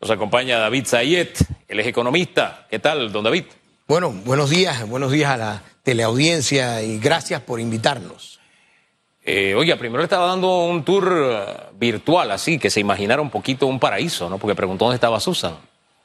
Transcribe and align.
Nos 0.00 0.10
acompaña 0.10 0.58
David 0.58 0.86
Zayet, 0.86 1.38
él 1.68 1.80
es 1.80 1.86
economista. 1.86 2.66
¿Qué 2.70 2.78
tal, 2.78 3.10
don 3.12 3.24
David? 3.24 3.44
Bueno, 3.88 4.10
buenos 4.10 4.50
días, 4.50 4.86
buenos 4.88 5.12
días 5.12 5.30
a 5.30 5.36
la 5.36 5.62
teleaudiencia 5.82 6.82
y 6.82 6.98
gracias 6.98 7.40
por 7.40 7.60
invitarnos. 7.60 8.40
Eh, 9.24 9.54
oiga, 9.56 9.76
primero 9.76 9.98
le 9.98 10.04
estaba 10.04 10.26
dando 10.26 10.64
un 10.66 10.84
tour 10.84 11.12
eh, 11.32 11.46
virtual, 11.78 12.30
así, 12.30 12.58
que 12.58 12.70
se 12.70 12.80
imaginara 12.80 13.20
un 13.22 13.30
poquito 13.30 13.66
un 13.66 13.80
paraíso, 13.80 14.28
¿no? 14.28 14.38
Porque 14.38 14.54
preguntó 14.54 14.84
dónde 14.84 14.96
estaba 14.96 15.18
Susan. 15.18 15.56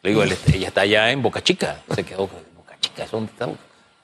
Le 0.01 0.09
digo, 0.11 0.23
él- 0.23 0.35
ella 0.53 0.69
está 0.69 0.81
allá 0.81 1.11
en 1.11 1.21
Boca 1.21 1.43
Chica. 1.43 1.81
Se 1.93 2.03
quedó, 2.03 2.27
Boca 2.55 2.75
Chica, 2.79 3.03
¿eso 3.03 3.17
dónde 3.17 3.31
está? 3.31 3.47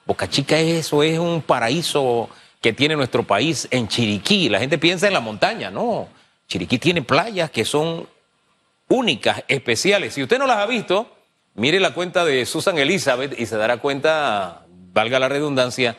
Boca 0.06 0.30
Chica, 0.30 0.60
eso 0.60 1.02
es 1.02 1.18
un 1.18 1.42
paraíso 1.42 2.30
que 2.62 2.74
tiene 2.74 2.96
nuestro 2.96 3.24
país 3.24 3.68
en 3.72 3.88
Chiriquí. 3.88 4.50
La 4.50 4.60
gente 4.60 4.78
piensa 4.78 5.08
en 5.08 5.14
la 5.14 5.20
montaña, 5.20 5.72
no. 5.72 6.08
Chiriquí 6.48 6.78
tiene 6.78 7.02
playas 7.02 7.50
que 7.50 7.66
son 7.66 8.08
únicas, 8.90 9.44
especiales. 9.48 10.14
Si 10.14 10.24
usted 10.24 10.40
no 10.40 10.48
las 10.48 10.58
ha 10.58 10.66
visto, 10.66 11.12
mire 11.56 11.80
la 11.80 11.94
cuenta 11.94 12.26
de 12.26 12.46
Susan 12.46 12.78
Elizabeth 12.78 13.40
y 13.40 13.46
se 13.46 13.58
dará 13.58 13.78
cuenta, 13.78 14.66
valga 14.94 15.20
la 15.20 15.30
redundancia, 15.30 15.98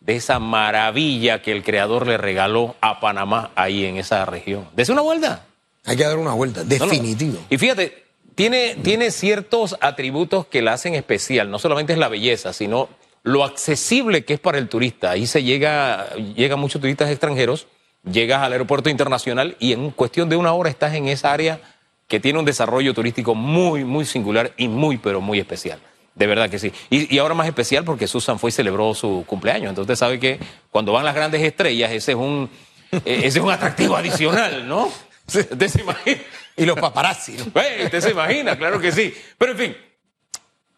de 0.00 0.14
esa 0.16 0.38
maravilla 0.38 1.42
que 1.42 1.50
el 1.52 1.64
creador 1.64 2.06
le 2.06 2.16
regaló 2.18 2.76
a 2.80 3.00
Panamá 3.00 3.50
ahí 3.56 3.84
en 3.84 3.96
esa 3.96 4.24
región. 4.24 4.68
Dese 4.74 4.92
una 4.92 5.02
vuelta. 5.02 5.44
Hay 5.84 5.96
que 5.96 6.04
dar 6.04 6.18
una 6.18 6.32
vuelta, 6.34 6.62
No, 6.62 6.68
no. 6.68 6.86
definitivo. 6.86 7.38
Y 7.50 7.58
fíjate, 7.58 8.04
tiene, 8.34 8.76
tiene 8.76 9.10
ciertos 9.10 9.76
atributos 9.80 10.46
que 10.46 10.62
la 10.62 10.74
hacen 10.74 10.94
especial. 10.94 11.50
No 11.50 11.58
solamente 11.58 11.92
es 11.94 11.98
la 11.98 12.08
belleza, 12.08 12.52
sino 12.52 12.88
lo 13.24 13.42
accesible 13.42 14.24
que 14.24 14.34
es 14.34 14.40
para 14.40 14.58
el 14.58 14.68
turista. 14.68 15.10
Ahí 15.10 15.26
se 15.26 15.42
llega, 15.42 16.10
llegan 16.14 16.60
muchos 16.60 16.80
turistas 16.80 17.10
extranjeros, 17.10 17.66
llegas 18.10 18.42
al 18.42 18.52
aeropuerto 18.52 18.90
internacional 18.90 19.56
y 19.58 19.72
en 19.72 19.90
cuestión 19.90 20.28
de 20.28 20.36
una 20.36 20.52
hora 20.52 20.70
estás 20.70 20.94
en 20.94 21.08
esa 21.08 21.32
área 21.32 21.60
que 22.08 22.18
tiene 22.18 22.38
un 22.38 22.44
desarrollo 22.44 22.94
turístico 22.94 23.34
muy, 23.34 23.84
muy 23.84 24.04
singular 24.04 24.52
y 24.56 24.66
muy, 24.66 24.96
pero 24.96 25.20
muy 25.20 25.38
especial. 25.38 25.78
De 26.14 26.26
verdad 26.26 26.50
que 26.50 26.58
sí. 26.58 26.72
Y, 26.90 27.14
y 27.14 27.18
ahora 27.18 27.34
más 27.34 27.46
especial 27.46 27.84
porque 27.84 28.08
Susan 28.08 28.38
fue 28.38 28.48
y 28.48 28.52
celebró 28.52 28.92
su 28.94 29.24
cumpleaños. 29.26 29.68
Entonces 29.68 29.92
usted 29.92 30.06
sabe 30.06 30.18
que 30.18 30.40
cuando 30.70 30.92
van 30.92 31.04
las 31.04 31.14
grandes 31.14 31.42
estrellas, 31.42 31.92
ese 31.92 32.12
es 32.12 32.18
un, 32.18 32.50
eh, 32.90 33.20
ese 33.24 33.38
es 33.38 33.44
un 33.44 33.50
atractivo 33.50 33.94
adicional, 33.96 34.66
¿no? 34.66 34.90
Usted 35.28 35.68
se 35.68 35.82
imagina. 35.82 36.22
Y 36.56 36.64
los 36.64 36.78
paparazzi. 36.78 37.32
¿no? 37.32 37.44
Hey, 37.54 37.84
usted 37.84 38.00
se 38.00 38.10
imagina, 38.10 38.56
claro 38.56 38.80
que 38.80 38.90
sí. 38.90 39.14
Pero 39.36 39.52
en 39.52 39.58
fin, 39.58 39.76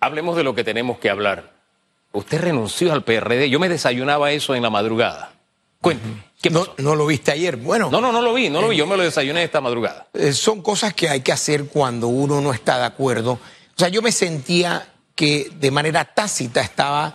hablemos 0.00 0.36
de 0.36 0.42
lo 0.42 0.55
que 0.55 0.64
tenemos 0.64 0.98
que 0.98 1.08
hablar. 1.08 1.52
Usted 2.12 2.40
renunció 2.40 2.92
al 2.92 3.05
PRD. 3.05 3.48
Yo 3.48 3.60
me 3.60 3.68
desayunaba 3.68 4.33
eso 4.33 4.55
en 4.56 4.62
la 4.62 4.70
madrugada. 4.70 5.33
Cuénteme, 5.80 6.16
¿qué 6.41 6.50
No, 6.50 6.60
pasó? 6.60 6.74
no 6.78 6.94
lo 6.96 7.06
viste 7.06 7.30
ayer. 7.33 7.56
Bueno, 7.56 7.91
No, 7.91 8.00
no, 8.00 8.12
no 8.12 8.20
lo 8.22 8.33
vi, 8.34 8.48
no 8.50 8.60
lo 8.60 8.69
vi. 8.69 8.77
Yo 8.77 8.86
me 8.86 8.96
lo 8.96 9.02
desayuné 9.02 9.42
esta 9.44 9.60
madrugada. 9.60 10.08
eh, 10.14 10.33
son 10.33 10.62
cosas 10.62 10.94
que 10.94 11.08
hay 11.08 11.20
que 11.20 11.33
hacer 11.33 11.66
cuando 11.66 12.08
uno 12.08 12.41
no 12.41 12.52
está 12.52 12.78
de 12.78 12.84
acuerdo. 12.86 13.33
O 13.33 13.78
sea, 13.78 13.88
yo 13.88 14.02
me 14.02 14.12
sentía 14.12 14.92
que 15.14 15.50
de 15.55 15.70
manera 15.70 16.05
tácita 16.05 16.61
estaba 16.61 17.14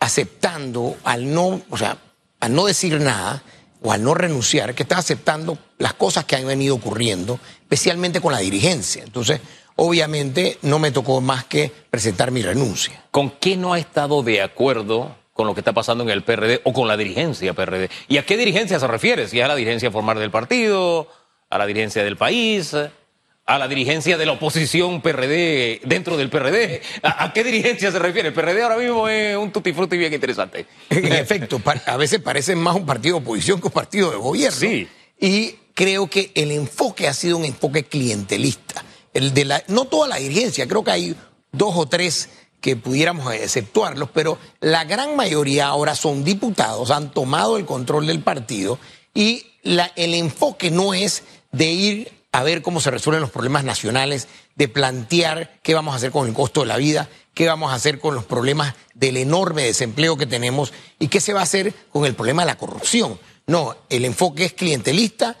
aceptando 0.00 0.96
al 1.04 1.32
no, 1.32 1.62
o 1.70 1.76
sea, 1.78 1.96
al 2.40 2.54
no 2.54 2.66
decir 2.66 2.98
nada 3.00 3.42
o 3.82 3.92
al 3.92 4.02
no 4.02 4.14
renunciar, 4.14 4.74
que 4.74 4.82
estaba 4.82 5.00
aceptando 5.00 5.58
las 5.78 5.94
cosas 5.94 6.24
que 6.24 6.36
han 6.36 6.46
venido 6.46 6.74
ocurriendo, 6.74 7.38
especialmente 7.62 8.20
con 8.20 8.32
la 8.32 8.38
dirigencia. 8.38 9.02
Entonces, 9.02 9.40
obviamente, 9.76 10.58
no 10.62 10.78
me 10.78 10.90
tocó 10.92 11.20
más 11.20 11.44
que 11.44 11.72
presentar 11.90 12.30
mi 12.30 12.42
renuncia. 12.42 13.04
¿Con 13.10 13.30
qué 13.30 13.56
no 13.56 13.72
ha 13.72 13.78
estado 13.78 14.22
de 14.22 14.42
acuerdo 14.42 15.16
con 15.42 15.48
lo 15.48 15.54
que 15.54 15.60
está 15.60 15.72
pasando 15.72 16.04
en 16.04 16.10
el 16.10 16.22
PRD 16.22 16.60
o 16.62 16.72
con 16.72 16.86
la 16.86 16.96
dirigencia 16.96 17.52
PRD? 17.52 17.90
¿Y 18.06 18.18
a 18.18 18.24
qué 18.24 18.36
dirigencia 18.36 18.78
se 18.78 18.86
refiere? 18.86 19.26
Si 19.26 19.40
es 19.40 19.44
a 19.44 19.48
la 19.48 19.56
dirigencia 19.56 19.90
formal 19.90 20.20
del 20.20 20.30
partido, 20.30 21.08
a 21.50 21.58
la 21.58 21.66
dirigencia 21.66 22.04
del 22.04 22.16
país, 22.16 22.76
a 23.44 23.58
la 23.58 23.66
dirigencia 23.66 24.16
de 24.16 24.24
la 24.24 24.32
oposición 24.32 25.02
PRD 25.02 25.80
dentro 25.84 26.16
del 26.16 26.30
PRD. 26.30 26.80
¿A, 27.02 27.24
a 27.24 27.32
qué 27.32 27.42
dirigencia 27.42 27.90
se 27.90 27.98
refiere? 27.98 28.28
El 28.28 28.34
PRD 28.34 28.62
ahora 28.62 28.76
mismo 28.76 29.08
es 29.08 29.36
un 29.36 29.50
tutti 29.50 29.72
frutti 29.72 29.96
bien 29.96 30.14
interesante. 30.14 30.64
En 30.90 31.12
efecto, 31.12 31.60
a 31.86 31.96
veces 31.96 32.20
parece 32.20 32.54
más 32.54 32.76
un 32.76 32.86
partido 32.86 33.16
de 33.16 33.24
oposición 33.24 33.60
que 33.60 33.66
un 33.66 33.72
partido 33.72 34.12
de 34.12 34.16
gobierno. 34.18 34.60
Sí. 34.60 34.86
Y 35.18 35.56
creo 35.74 36.08
que 36.08 36.30
el 36.36 36.52
enfoque 36.52 37.08
ha 37.08 37.14
sido 37.14 37.36
un 37.36 37.44
enfoque 37.44 37.82
clientelista. 37.82 38.84
El 39.12 39.34
de 39.34 39.44
la, 39.44 39.64
no 39.66 39.86
toda 39.86 40.06
la 40.06 40.16
dirigencia, 40.16 40.68
creo 40.68 40.84
que 40.84 40.92
hay 40.92 41.16
dos 41.50 41.74
o 41.76 41.86
tres 41.86 42.30
que 42.62 42.76
pudiéramos 42.76 43.34
exceptuarlos, 43.34 44.08
pero 44.14 44.38
la 44.60 44.84
gran 44.84 45.16
mayoría 45.16 45.66
ahora 45.66 45.96
son 45.96 46.24
diputados, 46.24 46.92
han 46.92 47.10
tomado 47.10 47.58
el 47.58 47.66
control 47.66 48.06
del 48.06 48.20
partido 48.20 48.78
y 49.12 49.44
el 49.64 50.14
enfoque 50.14 50.70
no 50.70 50.94
es 50.94 51.24
de 51.50 51.66
ir 51.66 52.12
a 52.30 52.44
ver 52.44 52.62
cómo 52.62 52.80
se 52.80 52.90
resuelven 52.90 53.20
los 53.20 53.30
problemas 53.30 53.64
nacionales, 53.64 54.28
de 54.54 54.68
plantear 54.68 55.58
qué 55.62 55.74
vamos 55.74 55.92
a 55.92 55.96
hacer 55.96 56.12
con 56.12 56.26
el 56.28 56.34
costo 56.34 56.60
de 56.60 56.66
la 56.66 56.76
vida, 56.76 57.08
qué 57.34 57.48
vamos 57.48 57.72
a 57.72 57.74
hacer 57.74 57.98
con 57.98 58.14
los 58.14 58.24
problemas 58.24 58.74
del 58.94 59.16
enorme 59.16 59.64
desempleo 59.64 60.16
que 60.16 60.26
tenemos 60.26 60.72
y 61.00 61.08
qué 61.08 61.20
se 61.20 61.32
va 61.32 61.40
a 61.40 61.44
hacer 61.44 61.74
con 61.90 62.06
el 62.06 62.14
problema 62.14 62.42
de 62.42 62.46
la 62.46 62.58
corrupción. 62.58 63.18
No, 63.46 63.76
el 63.90 64.04
enfoque 64.04 64.44
es 64.44 64.52
clientelista, 64.52 65.36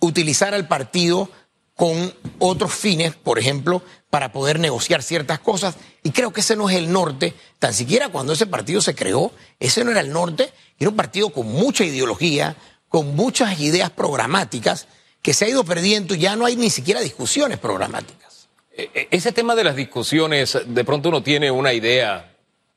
utilizar 0.00 0.54
al 0.54 0.68
partido 0.68 1.30
con 1.74 2.12
otros 2.40 2.74
fines, 2.74 3.14
por 3.14 3.38
ejemplo, 3.38 3.82
para 4.10 4.32
poder 4.32 4.58
negociar 4.58 5.02
ciertas 5.02 5.38
cosas. 5.38 5.76
Y 6.02 6.10
creo 6.10 6.32
que 6.32 6.40
ese 6.40 6.56
no 6.56 6.68
es 6.70 6.76
el 6.76 6.90
norte, 6.92 7.34
tan 7.58 7.74
siquiera 7.74 8.08
cuando 8.08 8.32
ese 8.32 8.46
partido 8.46 8.80
se 8.80 8.94
creó, 8.94 9.32
ese 9.60 9.84
no 9.84 9.90
era 9.90 10.00
el 10.00 10.10
norte, 10.12 10.52
era 10.78 10.90
un 10.90 10.96
partido 10.96 11.30
con 11.30 11.46
mucha 11.46 11.84
ideología, 11.84 12.56
con 12.88 13.14
muchas 13.14 13.60
ideas 13.60 13.90
programáticas, 13.90 14.88
que 15.22 15.34
se 15.34 15.44
ha 15.44 15.48
ido 15.48 15.64
perdiendo 15.64 16.14
y 16.14 16.18
ya 16.20 16.36
no 16.36 16.46
hay 16.46 16.56
ni 16.56 16.70
siquiera 16.70 17.00
discusiones 17.00 17.58
programáticas. 17.58 18.48
E- 18.72 18.90
e- 18.94 19.08
Ese 19.10 19.32
tema 19.32 19.54
de 19.54 19.64
las 19.64 19.76
discusiones, 19.76 20.56
de 20.66 20.84
pronto 20.84 21.08
uno 21.08 21.22
tiene 21.22 21.50
una 21.50 21.72
idea 21.72 22.32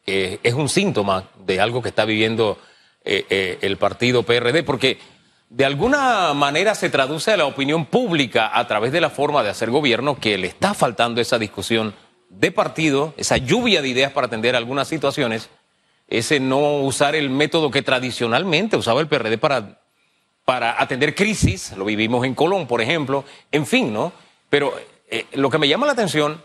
es 0.06 0.54
un 0.56 0.68
síntoma 0.68 1.30
de 1.46 1.62
algo 1.62 1.82
que 1.82 1.90
está 1.90 2.06
viviendo 2.06 2.58
eh, 3.06 3.26
eh, 3.30 3.60
el 3.62 3.78
partido 3.78 4.24
PRD, 4.24 4.64
porque 4.64 4.98
de 5.52 5.66
alguna 5.66 6.34
manera 6.34 6.76
se 6.76 6.90
traduce 6.90 7.30
a 7.30 7.38
la 7.38 7.46
opinión 7.46 7.86
pública 7.86 8.58
a 8.58 8.66
través 8.68 8.94
de 8.94 9.02
la 9.02 9.10
forma 9.10 9.44
de 9.44 9.50
hacer 9.50 9.70
gobierno 9.70 10.18
que 10.18 10.38
le 10.38 10.48
está 10.48 10.74
faltando 10.74 11.20
esa 11.20 11.38
discusión 11.38 11.94
de 12.30 12.54
partido, 12.54 13.14
esa 13.18 13.36
lluvia 13.36 13.82
de 13.82 13.90
ideas 13.90 14.14
para 14.14 14.28
atender 14.28 14.56
algunas 14.56 14.88
situaciones, 14.88 15.50
ese 16.08 16.40
no 16.40 16.78
usar 16.78 17.16
el 17.16 17.30
método 17.30 17.70
que 17.70 17.82
tradicionalmente 17.82 18.78
usaba 18.78 19.02
el 19.02 19.10
PRD 19.10 19.38
para 19.38 19.82
para 20.46 20.82
atender 20.82 21.16
crisis, 21.16 21.74
lo 21.78 21.86
vivimos 21.86 22.26
en 22.26 22.34
Colón, 22.34 22.66
por 22.66 22.82
ejemplo, 22.82 23.24
en 23.52 23.66
fin, 23.68 23.94
¿no? 23.94 24.12
Pero 24.50 24.74
eh, 25.10 25.26
lo 25.34 25.50
que 25.50 25.58
me 25.58 25.68
llama 25.68 25.86
la 25.86 25.92
atención 25.92 26.42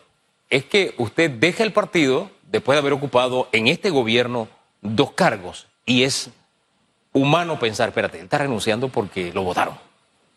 es 0.51 0.65
que 0.65 0.95
usted 0.99 1.31
deja 1.31 1.63
el 1.63 1.73
partido 1.73 2.31
después 2.43 2.77
de 2.77 2.81
haber 2.81 2.93
ocupado 2.93 3.49
en 3.53 3.69
este 3.69 3.91
gobierno 3.91 4.49
dos 4.83 5.13
cargos 5.13 5.67
y 5.87 6.03
es 6.03 6.31
humano 7.17 7.59
pensar, 7.59 7.89
espérate, 7.89 8.19
él 8.19 8.25
está 8.25 8.39
renunciando 8.39 8.89
porque 8.89 9.33
lo 9.33 9.43
votaron. 9.43 9.75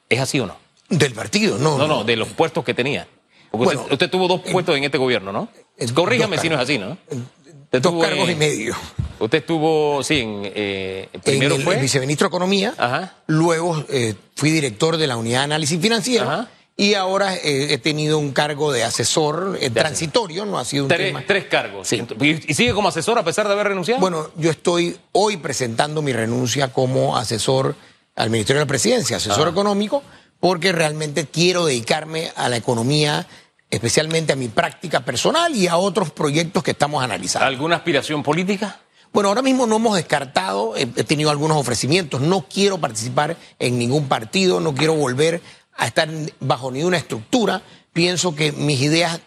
¿Es 0.09 0.19
así 0.19 0.39
o 0.39 0.45
no? 0.47 0.55
Del 0.89 1.13
partido, 1.13 1.57
no. 1.57 1.77
No, 1.77 1.87
no, 1.87 2.03
de 2.03 2.15
los 2.15 2.29
puestos 2.29 2.63
que 2.63 2.73
tenía. 2.73 3.07
Porque 3.51 3.65
Bueno, 3.65 3.81
usted, 3.81 3.93
usted 3.93 4.09
tuvo 4.09 4.27
dos 4.27 4.41
puestos 4.41 4.75
en 4.77 4.83
este 4.83 4.97
gobierno, 4.97 5.31
¿no? 5.31 5.49
dos 5.77 6.39
si 6.39 6.49
no 6.49 6.55
es 6.55 6.61
así, 6.61 6.77
¿no? 6.77 6.97
Usted 7.09 7.81
Dos 7.81 8.01
cargos 8.03 8.27
en- 8.29 8.35
y 8.35 8.39
medio. 8.39 8.75
Usted 9.19 9.39
estuvo, 9.39 10.01
sí, 10.01 10.19
en, 10.21 10.41
eh, 10.45 11.09
primero 11.23 11.55
en 11.55 11.61
el, 11.61 11.65
fue... 11.65 11.75
el 11.75 11.81
viceministro 11.81 12.25
de 12.25 12.29
Economía, 12.29 12.73
Ajá. 12.77 13.15
luego 13.27 13.83
eh, 13.89 14.15
fui 14.35 14.49
director 14.49 14.97
de 14.97 15.07
la 15.07 15.17
Unidad 15.17 15.39
de 15.39 15.43
Análisis 15.45 15.79
Financiero 15.79 16.25
Ajá. 16.29 16.49
Y 16.79 16.93
ahora 16.93 17.35
eh, 17.35 17.73
he 17.73 17.77
tenido 17.77 18.19
un 18.19 18.31
cargo 18.31 18.71
de 18.71 18.85
asesor 18.85 19.57
eh, 19.59 19.69
transitorio, 19.69 20.45
no 20.45 20.57
ha 20.57 20.63
sido 20.63 20.85
un 20.85 20.87
Tres, 20.87 21.07
tema. 21.07 21.23
tres 21.27 21.43
cargos. 21.47 21.89
Sí. 21.89 22.01
¿Y, 22.21 22.53
sigue 22.53 22.73
como 22.73 22.87
asesor 22.87 23.19
a 23.19 23.23
pesar 23.25 23.47
de 23.47 23.53
haber 23.53 23.67
renunciado? 23.67 23.99
Bueno, 23.99 24.29
yo 24.37 24.49
estoy 24.49 24.95
hoy 25.11 25.35
presentando 25.35 26.01
mi 26.01 26.13
renuncia 26.13 26.71
como 26.71 27.17
asesor 27.17 27.75
al 28.15 28.29
Ministerio 28.29 28.61
de 28.61 28.65
la 28.65 28.69
Presidencia, 28.69 29.17
asesor 29.17 29.49
Ah. 29.49 29.51
económico, 29.51 30.03
porque 30.39 30.71
realmente 30.71 31.25
quiero 31.25 31.65
dedicarme 31.65 32.31
a 32.37 32.47
la 32.47 32.55
economía, 32.55 33.27
especialmente 33.69 34.31
a 34.31 34.37
mi 34.37 34.47
práctica 34.47 35.01
personal 35.01 35.53
y 35.53 35.67
a 35.67 35.75
otros 35.75 36.11
proyectos 36.11 36.63
que 36.63 36.71
estamos 36.71 37.03
analizando. 37.03 37.45
¿Alguna 37.45 37.75
aspiración 37.75 38.23
política? 38.23 38.79
Bueno, 39.11 39.29
ahora 39.29 39.41
mismo 39.41 39.65
no 39.65 39.77
hemos 39.77 39.95
descartado, 39.95 40.75
he 40.77 40.85
tenido 40.85 41.31
algunos 41.31 41.57
ofrecimientos, 41.57 42.21
no 42.21 42.45
quiero 42.47 42.77
participar 42.77 43.35
en 43.57 43.79
ningún 43.79 44.07
partido, 44.07 44.59
no 44.59 44.75
quiero 44.75 44.93
volver 44.93 45.41
a 45.79 45.87
estar 45.87 46.09
bajo 46.41 46.71
ninguna 46.71 46.97
estructura, 46.97 47.63
pienso 47.93 48.35
que 48.35 48.51
mis 48.51 48.81
ideas 48.81 49.19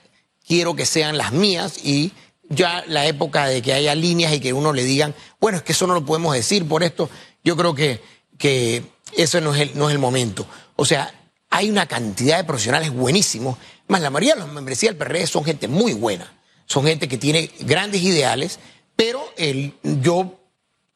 quiero 0.46 0.76
que 0.76 0.86
sean 0.86 1.16
las 1.16 1.32
mías 1.32 1.78
y 1.82 2.12
ya 2.48 2.84
la 2.86 3.06
época 3.06 3.46
de 3.46 3.62
que 3.62 3.72
haya 3.72 3.94
líneas 3.94 4.34
y 4.34 4.40
que 4.40 4.52
uno 4.52 4.74
le 4.74 4.84
digan, 4.84 5.14
bueno, 5.40 5.56
es 5.56 5.64
que 5.64 5.72
eso 5.72 5.86
no 5.86 5.94
lo 5.94 6.04
podemos 6.04 6.34
decir 6.34 6.68
por 6.68 6.82
esto, 6.82 7.08
yo 7.42 7.56
creo 7.56 7.74
que, 7.74 8.02
que 8.36 8.84
eso 9.16 9.40
no 9.40 9.54
es, 9.54 9.62
el, 9.62 9.78
no 9.78 9.88
es 9.88 9.94
el 9.94 9.98
momento. 9.98 10.46
O 10.76 10.84
sea, 10.84 11.12
hay 11.48 11.70
una 11.70 11.86
cantidad 11.86 12.36
de 12.36 12.44
profesionales 12.44 12.92
buenísimos, 12.92 13.56
más 13.88 14.02
la 14.02 14.10
mayoría 14.10 14.34
de 14.34 14.40
los 14.40 14.52
membresías 14.52 14.90
del 14.90 14.98
PRD 14.98 15.26
son 15.26 15.44
gente 15.44 15.68
muy 15.68 15.94
buena, 15.94 16.30
son 16.66 16.84
gente 16.84 17.08
que 17.08 17.16
tiene 17.16 17.50
grandes 17.60 18.02
ideales, 18.02 18.58
pero 18.94 19.24
el, 19.38 19.74
yo, 19.82 20.38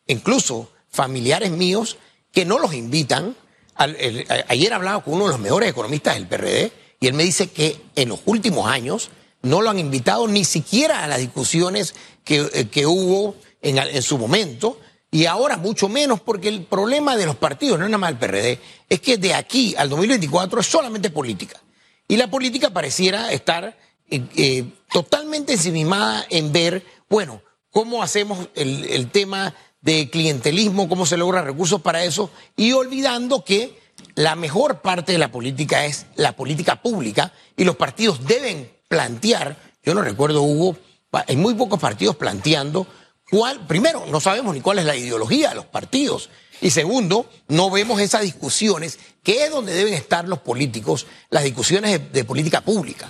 incluso 0.06 0.70
familiares 0.90 1.50
míos 1.50 1.96
que 2.30 2.44
no 2.44 2.58
los 2.58 2.74
invitan, 2.74 3.34
ayer 3.76 4.72
hablaba 4.72 5.02
con 5.02 5.14
uno 5.14 5.26
de 5.26 5.32
los 5.32 5.40
mejores 5.40 5.70
economistas 5.70 6.14
del 6.14 6.26
PRD 6.26 6.72
Y 7.00 7.06
él 7.06 7.14
me 7.14 7.24
dice 7.24 7.48
que 7.48 7.80
en 7.94 8.08
los 8.08 8.20
últimos 8.24 8.68
años 8.68 9.10
no 9.42 9.62
lo 9.62 9.70
han 9.70 9.78
invitado 9.78 10.26
ni 10.26 10.44
siquiera 10.44 11.04
a 11.04 11.06
las 11.06 11.18
discusiones 11.18 11.94
que, 12.24 12.48
eh, 12.52 12.68
que 12.68 12.86
hubo 12.86 13.36
en, 13.62 13.78
en, 13.78 14.02
su 14.02 14.18
momento. 14.18 14.80
Y 15.10 15.26
ahora 15.26 15.56
mucho 15.56 15.88
menos 15.88 16.20
porque 16.20 16.48
el 16.48 16.64
problema 16.64 17.16
de 17.16 17.26
los 17.26 17.36
partidos, 17.36 17.78
no 17.78 17.84
es 17.84 17.90
nada 17.90 17.98
más 17.98 18.10
el 18.10 18.18
PRD, 18.18 18.58
es 18.88 19.00
que 19.00 19.18
de 19.18 19.34
aquí 19.34 19.74
al 19.76 19.88
2024 19.88 20.60
es 20.60 20.66
solamente 20.66 21.10
política. 21.10 21.60
Y 22.08 22.16
la 22.16 22.28
política 22.28 22.70
pareciera 22.70 23.30
estar 23.32 23.76
eh, 24.08 24.22
eh, 24.36 24.64
totalmente 24.92 25.52
ensimismada 25.52 26.26
en 26.30 26.52
ver, 26.52 26.84
bueno, 27.08 27.42
cómo 27.70 28.02
hacemos 28.02 28.48
el 28.54 29.10
tema 29.10 29.54
de 29.86 30.10
clientelismo, 30.10 30.88
cómo 30.88 31.06
se 31.06 31.16
logra 31.16 31.42
recursos 31.42 31.80
para 31.80 32.02
eso, 32.04 32.28
y 32.56 32.72
olvidando 32.72 33.44
que 33.44 33.78
la 34.16 34.34
mejor 34.34 34.82
parte 34.82 35.12
de 35.12 35.18
la 35.18 35.30
política 35.30 35.86
es 35.86 36.06
la 36.16 36.32
política 36.32 36.82
pública 36.82 37.32
y 37.56 37.62
los 37.62 37.76
partidos 37.76 38.26
deben 38.26 38.68
plantear, 38.88 39.56
yo 39.84 39.94
no 39.94 40.02
recuerdo, 40.02 40.42
Hugo, 40.42 40.76
hay 41.12 41.36
muy 41.36 41.54
pocos 41.54 41.78
partidos 41.78 42.16
planteando 42.16 42.88
cuál, 43.30 43.64
primero, 43.68 44.04
no 44.06 44.20
sabemos 44.20 44.54
ni 44.56 44.60
cuál 44.60 44.80
es 44.80 44.84
la 44.86 44.96
ideología 44.96 45.50
de 45.50 45.54
los 45.54 45.66
partidos. 45.66 46.30
Y 46.60 46.70
segundo, 46.70 47.30
no 47.46 47.70
vemos 47.70 48.00
esas 48.00 48.22
discusiones, 48.22 48.98
que 49.22 49.44
es 49.44 49.50
donde 49.52 49.72
deben 49.72 49.94
estar 49.94 50.26
los 50.26 50.40
políticos, 50.40 51.06
las 51.30 51.44
discusiones 51.44 51.92
de, 51.92 51.98
de 51.98 52.24
política 52.24 52.60
pública. 52.60 53.08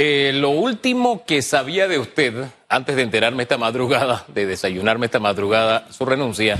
Eh, 0.00 0.30
lo 0.32 0.50
último 0.50 1.24
que 1.24 1.42
sabía 1.42 1.88
de 1.88 1.98
usted, 1.98 2.32
antes 2.68 2.94
de 2.94 3.02
enterarme 3.02 3.42
esta 3.42 3.58
madrugada, 3.58 4.24
de 4.28 4.46
desayunarme 4.46 5.06
esta 5.06 5.18
madrugada, 5.18 5.88
su 5.90 6.06
renuncia, 6.06 6.56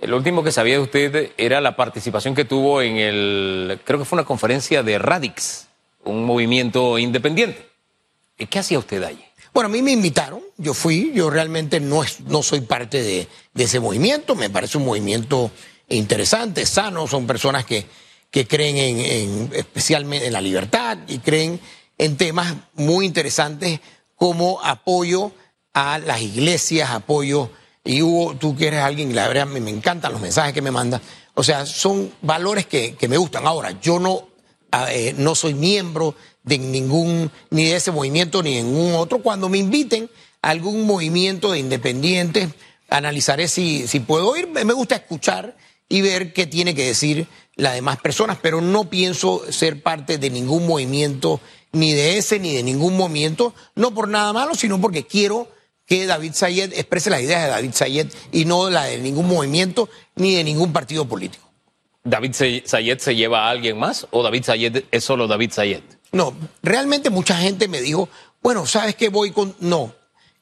lo 0.00 0.16
último 0.16 0.42
que 0.42 0.50
sabía 0.50 0.76
de 0.76 0.80
usted 0.80 1.32
era 1.36 1.60
la 1.60 1.76
participación 1.76 2.34
que 2.34 2.46
tuvo 2.46 2.80
en 2.80 2.96
el, 2.96 3.80
creo 3.84 3.98
que 3.98 4.06
fue 4.06 4.16
una 4.16 4.24
conferencia 4.24 4.82
de 4.82 4.96
Radix, 4.96 5.66
un 6.04 6.24
movimiento 6.24 6.98
independiente. 6.98 7.68
¿Y 8.38 8.46
qué 8.46 8.60
hacía 8.60 8.78
usted 8.78 9.02
allí? 9.02 9.26
Bueno, 9.52 9.68
a 9.68 9.70
mí 9.70 9.82
me 9.82 9.92
invitaron, 9.92 10.40
yo 10.56 10.72
fui, 10.72 11.12
yo 11.14 11.28
realmente 11.28 11.80
no, 11.80 12.02
es, 12.02 12.20
no 12.20 12.42
soy 12.42 12.62
parte 12.62 13.02
de, 13.02 13.28
de, 13.52 13.64
ese 13.64 13.78
movimiento, 13.78 14.34
me 14.34 14.48
parece 14.48 14.78
un 14.78 14.86
movimiento 14.86 15.50
interesante, 15.90 16.64
sano, 16.64 17.06
son 17.08 17.26
personas 17.26 17.66
que, 17.66 17.84
que 18.30 18.46
creen 18.46 18.78
en, 18.78 19.00
en, 19.00 19.50
especialmente 19.52 20.28
en 20.28 20.32
la 20.32 20.40
libertad 20.40 20.96
y 21.08 21.18
creen 21.18 21.60
en 21.98 22.16
temas 22.16 22.54
muy 22.74 23.06
interesantes 23.06 23.80
como 24.16 24.60
apoyo 24.62 25.32
a 25.72 25.98
las 25.98 26.20
iglesias, 26.22 26.90
apoyo, 26.90 27.50
y 27.84 28.00
Hugo, 28.00 28.36
tú 28.36 28.56
que 28.56 28.68
eres 28.68 28.80
alguien, 28.80 29.14
la 29.14 29.28
verdad 29.28 29.46
me, 29.46 29.70
encantan 29.70 30.12
los 30.12 30.20
mensajes 30.20 30.54
que 30.54 30.62
me 30.62 30.70
mandas, 30.70 31.02
o 31.34 31.42
sea, 31.42 31.66
son 31.66 32.12
valores 32.22 32.66
que, 32.66 32.94
que 32.94 33.08
me 33.08 33.18
gustan. 33.18 33.46
Ahora, 33.46 33.78
yo 33.80 33.98
no, 33.98 34.28
eh, 34.88 35.14
no 35.18 35.34
soy 35.34 35.52
miembro 35.54 36.14
de 36.42 36.58
ningún, 36.58 37.30
ni 37.50 37.66
de 37.66 37.76
ese 37.76 37.90
movimiento, 37.90 38.42
ni 38.42 38.56
de 38.56 38.62
ningún 38.62 38.94
otro. 38.94 39.18
Cuando 39.18 39.48
me 39.48 39.58
inviten 39.58 40.08
a 40.40 40.50
algún 40.50 40.86
movimiento 40.86 41.52
de 41.52 41.58
independientes, 41.58 42.48
analizaré 42.88 43.48
si, 43.48 43.86
si 43.88 44.00
puedo 44.00 44.36
ir. 44.36 44.48
Me 44.48 44.72
gusta 44.72 44.94
escuchar 44.94 45.56
y 45.88 46.00
ver 46.00 46.32
qué 46.32 46.46
tiene 46.46 46.74
que 46.74 46.86
decir 46.86 47.26
las 47.56 47.74
demás 47.74 47.98
personas, 47.98 48.38
pero 48.40 48.60
no 48.60 48.88
pienso 48.88 49.42
ser 49.50 49.82
parte 49.82 50.18
de 50.18 50.30
ningún 50.30 50.66
movimiento, 50.66 51.40
ni 51.74 51.92
de 51.92 52.16
ese, 52.16 52.38
ni 52.38 52.54
de 52.54 52.62
ningún 52.62 52.96
movimiento, 52.96 53.54
no 53.74 53.92
por 53.92 54.08
nada 54.08 54.32
malo, 54.32 54.54
sino 54.54 54.80
porque 54.80 55.06
quiero 55.06 55.48
que 55.86 56.06
David 56.06 56.32
Sayed 56.32 56.72
exprese 56.72 57.10
las 57.10 57.20
ideas 57.20 57.42
de 57.42 57.48
David 57.50 57.72
Sayed 57.74 58.06
y 58.32 58.46
no 58.46 58.70
la 58.70 58.84
de 58.84 58.98
ningún 58.98 59.28
movimiento 59.28 59.88
ni 60.16 60.34
de 60.34 60.44
ningún 60.44 60.72
partido 60.72 61.06
político. 61.06 61.44
¿David 62.04 62.34
Sayed 62.64 62.98
se 62.98 63.16
lleva 63.16 63.46
a 63.46 63.50
alguien 63.50 63.78
más 63.78 64.06
o 64.10 64.22
David 64.22 64.44
Sayed 64.44 64.84
es 64.90 65.04
solo 65.04 65.26
David 65.26 65.52
Sayed? 65.52 65.82
No, 66.12 66.34
realmente 66.62 67.10
mucha 67.10 67.36
gente 67.36 67.68
me 67.68 67.80
dijo, 67.80 68.08
bueno, 68.42 68.66
¿sabes 68.66 68.94
qué 68.94 69.08
voy 69.08 69.30
con...? 69.30 69.54
No, 69.60 69.92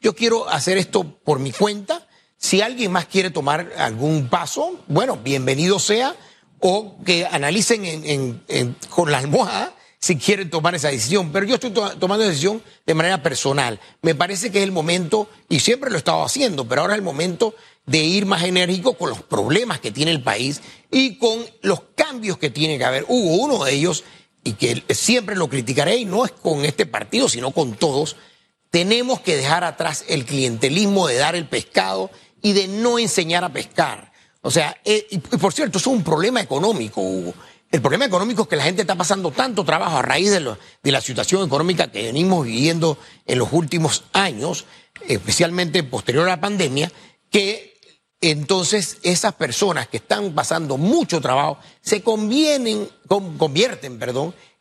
yo 0.01 0.15
quiero 0.15 0.49
hacer 0.49 0.77
esto 0.79 1.05
por 1.05 1.39
mi 1.39 1.53
cuenta. 1.53 2.07
Si 2.37 2.61
alguien 2.61 2.91
más 2.91 3.07
quiere 3.07 3.31
tomar 3.31 3.73
algún 3.79 4.29
paso, 4.29 4.81
bueno, 4.89 5.17
bienvenido 5.17 5.79
sea, 5.79 6.17
o 6.59 6.97
que 7.05 7.27
analicen 7.27 7.85
en, 7.85 8.05
en, 8.05 8.43
en, 8.49 8.77
con 8.91 9.11
la 9.11 9.19
almohada 9.19 9.73
si 10.03 10.17
quieren 10.17 10.51
tomar 10.51 10.75
esa 10.75 10.89
decisión. 10.89 11.31
Pero 11.31 11.47
yo 11.47 11.55
estoy 11.55 11.71
to 11.71 11.97
tomando 11.97 12.25
decisión 12.25 12.61
de 12.85 12.95
manera 12.95 13.23
personal. 13.23 13.79
Me 14.03 14.17
parece 14.17 14.51
que 14.51 14.59
es 14.59 14.65
el 14.65 14.73
momento, 14.73 15.31
y 15.49 15.61
siempre 15.61 15.91
lo 15.91 15.97
he 15.97 15.99
estado 15.99 16.25
haciendo, 16.25 16.67
pero 16.67 16.83
ahora 16.83 16.95
es 16.95 16.99
el 16.99 17.05
momento 17.05 17.55
de 17.87 17.99
ir 17.99 18.27
más 18.27 18.43
enérgico 18.43 18.95
con 18.95 19.11
los 19.11 19.23
problemas 19.23 19.79
que 19.79 19.93
tiene 19.93 20.11
el 20.11 20.21
país 20.21 20.61
y 20.91 21.19
con 21.19 21.39
los 21.63 21.83
cambios 21.95 22.37
que 22.37 22.51
tiene 22.51 22.79
que 22.79 22.85
haber. 22.85 23.05
Hubo 23.07 23.37
uno 23.37 23.65
de 23.65 23.75
ellos 23.75 24.03
y 24.43 24.55
que 24.55 24.83
siempre 24.93 25.37
lo 25.37 25.49
criticaré, 25.49 25.97
y 25.97 26.05
no 26.05 26.25
es 26.25 26.33
con 26.33 26.65
este 26.65 26.85
partido, 26.85 27.29
sino 27.29 27.53
con 27.53 27.75
todos, 27.75 28.17
tenemos 28.71 29.21
que 29.21 29.37
dejar 29.37 29.63
atrás 29.63 30.05
el 30.09 30.25
clientelismo 30.25 31.07
de 31.07 31.15
dar 31.15 31.37
el 31.37 31.47
pescado 31.47 32.11
y 32.43 32.55
de 32.55 32.67
no 32.67 32.99
enseñar 32.99 33.45
a 33.45 33.53
pescar. 33.53 34.11
O 34.41 34.51
sea, 34.51 34.77
eh, 34.85 35.07
y 35.11 35.19
por 35.19 35.53
cierto, 35.53 35.79
eso 35.79 35.91
es 35.91 35.97
un 35.97 36.03
problema 36.03 36.41
económico, 36.41 37.01
Hugo. 37.01 37.35
El 37.73 37.81
problema 37.81 38.05
económico 38.05 38.43
es 38.43 38.49
que 38.49 38.57
la 38.57 38.65
gente 38.65 38.83
está 38.83 38.97
pasando 38.97 39.31
tanto 39.31 39.65
trabajo 39.65 39.97
a 39.97 40.03
raíz 40.03 40.31
de, 40.31 40.93
la 40.93 41.01
situación 41.01 41.47
económica 41.47 41.91
que 41.91 42.03
venimos 42.03 42.45
viviendo 42.45 42.99
en 43.27 43.39
los 43.39 43.49
últimos 43.51 44.05
años, 44.13 44.67
especialmente 45.09 45.83
posterior 45.83 46.27
a 46.27 46.33
la 46.33 46.41
pandemia, 46.41 46.93
que 47.31 47.81
entonces 48.21 48.99
esas 49.03 49.33
personas 49.37 49.89
que 49.89 49.97
están 49.97 50.35
pasando 50.35 50.77
mucho 50.77 51.23
trabajo 51.23 51.57
se 51.81 52.03
convierten 52.03 52.91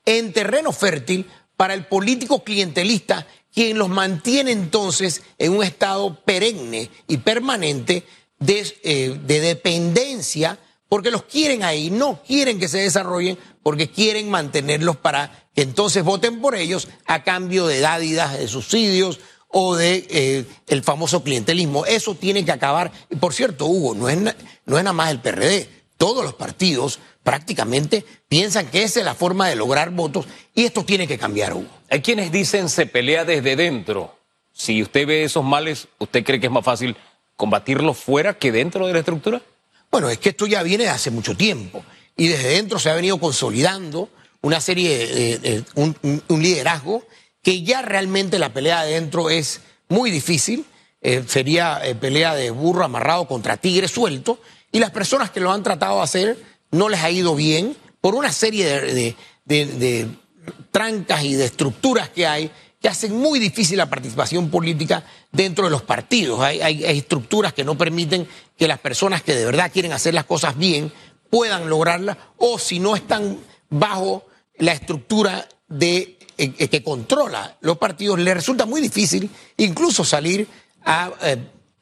en 0.05 0.33
terreno 0.33 0.71
fértil 0.71 1.29
para 1.57 1.73
el 1.73 1.87
político 1.87 2.45
clientelista, 2.45 3.27
quien 3.53 3.77
los 3.77 3.89
mantiene 3.89 4.51
entonces 4.51 5.21
en 5.37 5.51
un 5.51 5.65
estado 5.65 6.15
perenne 6.23 6.89
y 7.09 7.17
permanente 7.17 8.05
de, 8.39 8.73
eh, 8.83 9.19
de 9.21 9.41
dependencia, 9.41 10.57
porque 10.91 11.09
los 11.09 11.23
quieren 11.23 11.63
ahí, 11.63 11.89
no 11.89 12.21
quieren 12.21 12.59
que 12.59 12.67
se 12.67 12.79
desarrollen, 12.79 13.37
porque 13.63 13.89
quieren 13.89 14.29
mantenerlos 14.29 14.97
para 14.97 15.47
que 15.55 15.61
entonces 15.61 16.03
voten 16.03 16.41
por 16.41 16.53
ellos 16.53 16.89
a 17.05 17.23
cambio 17.23 17.65
de 17.65 17.79
dádidas, 17.79 18.37
de 18.37 18.45
subsidios 18.49 19.21
o 19.47 19.77
de 19.77 20.05
eh, 20.09 20.45
el 20.67 20.83
famoso 20.83 21.23
clientelismo. 21.23 21.85
Eso 21.85 22.15
tiene 22.15 22.43
que 22.43 22.51
acabar. 22.51 22.91
Por 23.21 23.33
cierto, 23.33 23.67
Hugo, 23.67 23.95
no 23.95 24.09
es, 24.09 24.17
no 24.65 24.77
es 24.77 24.83
nada 24.83 24.91
más 24.91 25.11
el 25.11 25.21
PRD. 25.21 25.69
Todos 25.95 26.25
los 26.25 26.33
partidos 26.33 26.99
prácticamente 27.23 28.03
piensan 28.27 28.67
que 28.67 28.83
esa 28.83 28.99
es 28.99 29.05
la 29.05 29.15
forma 29.15 29.47
de 29.47 29.55
lograr 29.55 29.91
votos 29.91 30.25
y 30.53 30.65
esto 30.65 30.83
tiene 30.83 31.07
que 31.07 31.17
cambiar, 31.17 31.53
Hugo. 31.53 31.69
Hay 31.89 32.01
quienes 32.01 32.33
dicen 32.33 32.67
se 32.67 32.85
pelea 32.85 33.23
desde 33.23 33.55
dentro. 33.55 34.13
Si 34.51 34.83
usted 34.83 35.07
ve 35.07 35.23
esos 35.23 35.45
males, 35.45 35.87
¿usted 35.99 36.25
cree 36.25 36.41
que 36.41 36.47
es 36.47 36.51
más 36.51 36.65
fácil 36.65 36.97
combatirlos 37.37 37.97
fuera 37.97 38.33
que 38.33 38.51
dentro 38.51 38.87
de 38.87 38.91
la 38.91 38.99
estructura? 38.99 39.41
Bueno, 39.91 40.09
es 40.09 40.19
que 40.19 40.29
esto 40.29 40.47
ya 40.47 40.63
viene 40.63 40.85
de 40.85 40.89
hace 40.89 41.11
mucho 41.11 41.35
tiempo 41.35 41.83
y 42.15 42.29
desde 42.29 42.49
dentro 42.49 42.79
se 42.79 42.89
ha 42.89 42.95
venido 42.95 43.19
consolidando 43.19 44.09
una 44.41 44.61
serie 44.61 44.97
de, 44.97 45.37
de, 45.37 45.49
de 45.61 45.65
un, 45.75 46.41
liderazgo 46.41 47.05
que 47.43 47.61
ya 47.61 47.81
realmente 47.81 48.39
la 48.39 48.53
pelea 48.53 48.81
adentro 48.81 49.29
es 49.29 49.61
muy 49.89 50.09
difícil, 50.09 50.65
eh, 51.01 51.23
sería 51.27 51.81
eh, 51.83 51.93
pelea 51.93 52.35
de 52.35 52.51
burro 52.51 52.85
amarrado 52.85 53.27
contra 53.27 53.57
tigre 53.57 53.87
suelto, 53.87 54.39
y 54.71 54.79
las 54.79 54.91
personas 54.91 55.29
que 55.29 55.41
lo 55.41 55.51
han 55.51 55.63
tratado 55.63 55.97
de 55.97 56.03
hacer 56.03 56.37
no 56.71 56.87
les 56.87 57.01
ha 57.01 57.11
ido 57.11 57.35
bien 57.35 57.75
por 57.99 58.15
una 58.15 58.31
serie 58.31 58.65
de, 58.65 59.15
de, 59.45 59.65
de 59.65 60.07
trancas 60.71 61.23
y 61.23 61.33
de 61.33 61.45
estructuras 61.45 62.09
que 62.09 62.25
hay 62.25 62.51
que 62.81 62.89
hacen 62.89 63.15
muy 63.15 63.39
difícil 63.39 63.77
la 63.77 63.89
participación 63.89 64.49
política 64.49 65.03
dentro 65.31 65.65
de 65.65 65.69
los 65.69 65.83
partidos. 65.83 66.41
Hay, 66.41 66.83
estructuras 66.83 67.53
que 67.53 67.63
no 67.63 67.77
permiten 67.77 68.27
que 68.61 68.67
las 68.67 68.77
personas 68.77 69.23
que 69.23 69.33
de 69.33 69.43
verdad 69.43 69.71
quieren 69.73 69.91
hacer 69.91 70.13
las 70.13 70.25
cosas 70.25 70.55
bien 70.55 70.93
puedan 71.31 71.67
lograrlas, 71.67 72.15
o 72.37 72.59
si 72.59 72.77
no 72.77 72.95
están 72.95 73.39
bajo 73.71 74.27
la 74.59 74.71
estructura 74.71 75.49
de 75.67 76.19
eh, 76.37 76.67
que 76.67 76.83
controla 76.83 77.57
los 77.61 77.79
partidos, 77.79 78.19
le 78.19 78.31
resulta 78.35 78.67
muy 78.67 78.79
difícil 78.79 79.31
incluso 79.57 80.05
salir 80.05 80.47
a 80.85 81.09
eh, 81.23 81.37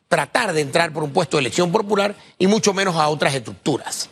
tratar 0.08 0.54
de 0.54 0.62
entrar 0.62 0.94
por 0.94 1.04
un 1.04 1.12
puesto 1.12 1.36
de 1.36 1.42
elección 1.42 1.70
popular 1.70 2.16
y 2.38 2.48
mucho 2.48 2.74
menos 2.74 2.96
a 2.96 3.10
otras 3.10 3.36
estructuras. 3.36 4.10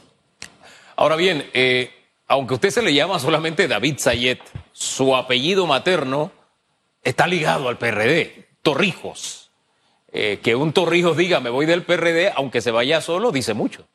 Ahora 0.98 1.16
bien, 1.16 1.50
eh, 1.54 1.90
aunque 2.28 2.56
usted 2.56 2.72
se 2.72 2.82
le 2.82 2.94
llama 2.94 3.18
solamente 3.18 3.70
David 3.70 3.96
Sayet, 3.98 4.42
su 4.74 5.16
apellido 5.16 5.68
materno 5.68 6.34
está 7.02 7.28
ligado 7.28 7.70
al 7.70 7.78
PRD, 7.78 8.50
Torrijos. 8.62 9.47
Eh, 10.12 10.40
que 10.42 10.56
un 10.56 10.72
Torrijos 10.74 11.18
diga 11.18 11.40
me 11.40 11.50
voy 11.50 11.66
del 11.66 11.84
PRD, 11.84 12.32
aunque 12.36 12.62
se 12.62 12.72
vaya 12.72 13.02
solo, 13.02 13.32
dice 13.32 13.54
mucho. 13.54 13.88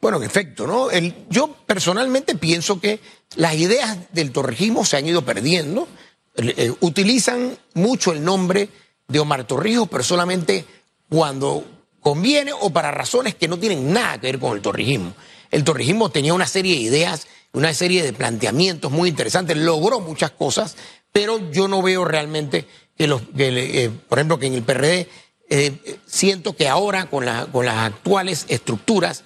Bueno, 0.00 0.18
en 0.18 0.24
efecto, 0.24 0.66
¿no? 0.66 0.88
Yo 1.30 1.56
personalmente 1.64 2.34
pienso 2.34 2.78
que 2.78 3.00
las 3.36 3.54
ideas 3.54 3.96
del 4.12 4.32
torrijismo 4.32 4.84
se 4.84 4.98
han 4.98 5.06
ido 5.08 5.24
perdiendo. 5.24 5.88
Eh, 6.36 6.70
utilizan 6.80 7.56
mucho 7.72 8.12
el 8.12 8.22
nombre 8.22 8.68
de 9.08 9.18
Omar 9.20 9.44
Torrijos, 9.44 9.88
pero 9.88 10.02
solamente 10.02 10.66
cuando 11.08 11.64
conviene 12.00 12.52
o 12.52 12.68
para 12.68 12.90
razones 12.90 13.34
que 13.34 13.48
no 13.48 13.58
tienen 13.58 13.94
nada 13.94 14.20
que 14.20 14.26
ver 14.26 14.38
con 14.38 14.54
el 14.54 14.60
torrijismo. 14.60 15.14
El 15.50 15.64
torrijismo 15.64 16.10
tenía 16.10 16.34
una 16.34 16.46
serie 16.46 16.74
de 16.74 16.82
ideas, 16.82 17.26
una 17.54 17.72
serie 17.72 18.02
de 18.02 18.12
planteamientos 18.12 18.92
muy 18.92 19.08
interesantes, 19.08 19.56
logró 19.56 20.00
muchas 20.00 20.32
cosas, 20.32 20.76
pero 21.12 21.50
yo 21.50 21.66
no 21.66 21.80
veo 21.80 22.04
realmente 22.04 22.66
que 22.96 23.06
los, 23.06 23.22
eh, 23.38 23.90
por 24.08 24.18
ejemplo, 24.18 24.38
que 24.38 24.46
en 24.46 24.54
el 24.54 24.62
PRD 24.62 25.08
eh, 25.50 25.98
siento 26.06 26.56
que 26.56 26.68
ahora 26.68 27.06
con, 27.10 27.26
con 27.52 27.66
las 27.66 27.76
actuales 27.76 28.46
estructuras 28.48 29.24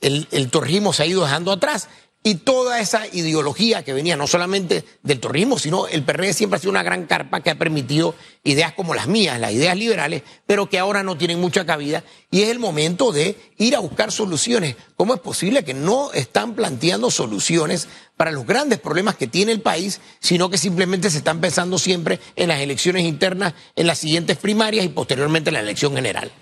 el, 0.00 0.28
el 0.30 0.50
se 0.92 1.02
ha 1.02 1.06
ido 1.06 1.22
dejando 1.22 1.52
atrás 1.52 1.88
y 2.26 2.36
toda 2.36 2.80
esa 2.80 3.06
ideología 3.06 3.84
que 3.84 3.92
venía 3.92 4.16
no 4.16 4.26
solamente 4.26 4.82
del 5.02 5.20
torrismo, 5.20 5.58
sino 5.58 5.86
el 5.88 6.04
PRD 6.04 6.32
siempre 6.32 6.56
ha 6.56 6.60
sido 6.60 6.70
una 6.70 6.82
gran 6.82 7.04
carpa 7.04 7.42
que 7.42 7.50
ha 7.50 7.58
permitido 7.58 8.14
ideas 8.44 8.72
como 8.72 8.94
las 8.94 9.08
mías, 9.08 9.38
las 9.38 9.52
ideas 9.52 9.76
liberales, 9.76 10.22
pero 10.46 10.70
que 10.70 10.78
ahora 10.78 11.02
no 11.02 11.18
tienen 11.18 11.38
mucha 11.38 11.66
cabida 11.66 12.02
y 12.30 12.40
es 12.40 12.48
el 12.48 12.58
momento 12.58 13.12
de 13.12 13.36
ir 13.58 13.76
a 13.76 13.80
buscar 13.80 14.10
soluciones. 14.10 14.74
¿Cómo 14.96 15.12
es 15.12 15.20
posible 15.20 15.64
que 15.64 15.74
no 15.74 16.12
están 16.14 16.54
planteando 16.54 17.10
soluciones 17.10 17.88
para 18.16 18.32
los 18.32 18.46
grandes 18.46 18.80
problemas 18.80 19.16
que 19.16 19.26
tiene 19.26 19.52
el 19.52 19.60
país, 19.60 20.00
sino 20.18 20.48
que 20.48 20.56
simplemente 20.56 21.10
se 21.10 21.18
están 21.18 21.42
pensando 21.42 21.78
siempre 21.78 22.20
en 22.36 22.48
las 22.48 22.60
elecciones 22.60 23.04
internas, 23.04 23.52
en 23.76 23.86
las 23.86 23.98
siguientes 23.98 24.38
primarias 24.38 24.86
y 24.86 24.88
posteriormente 24.88 25.50
en 25.50 25.54
la 25.54 25.60
elección 25.60 25.94
general? 25.94 26.32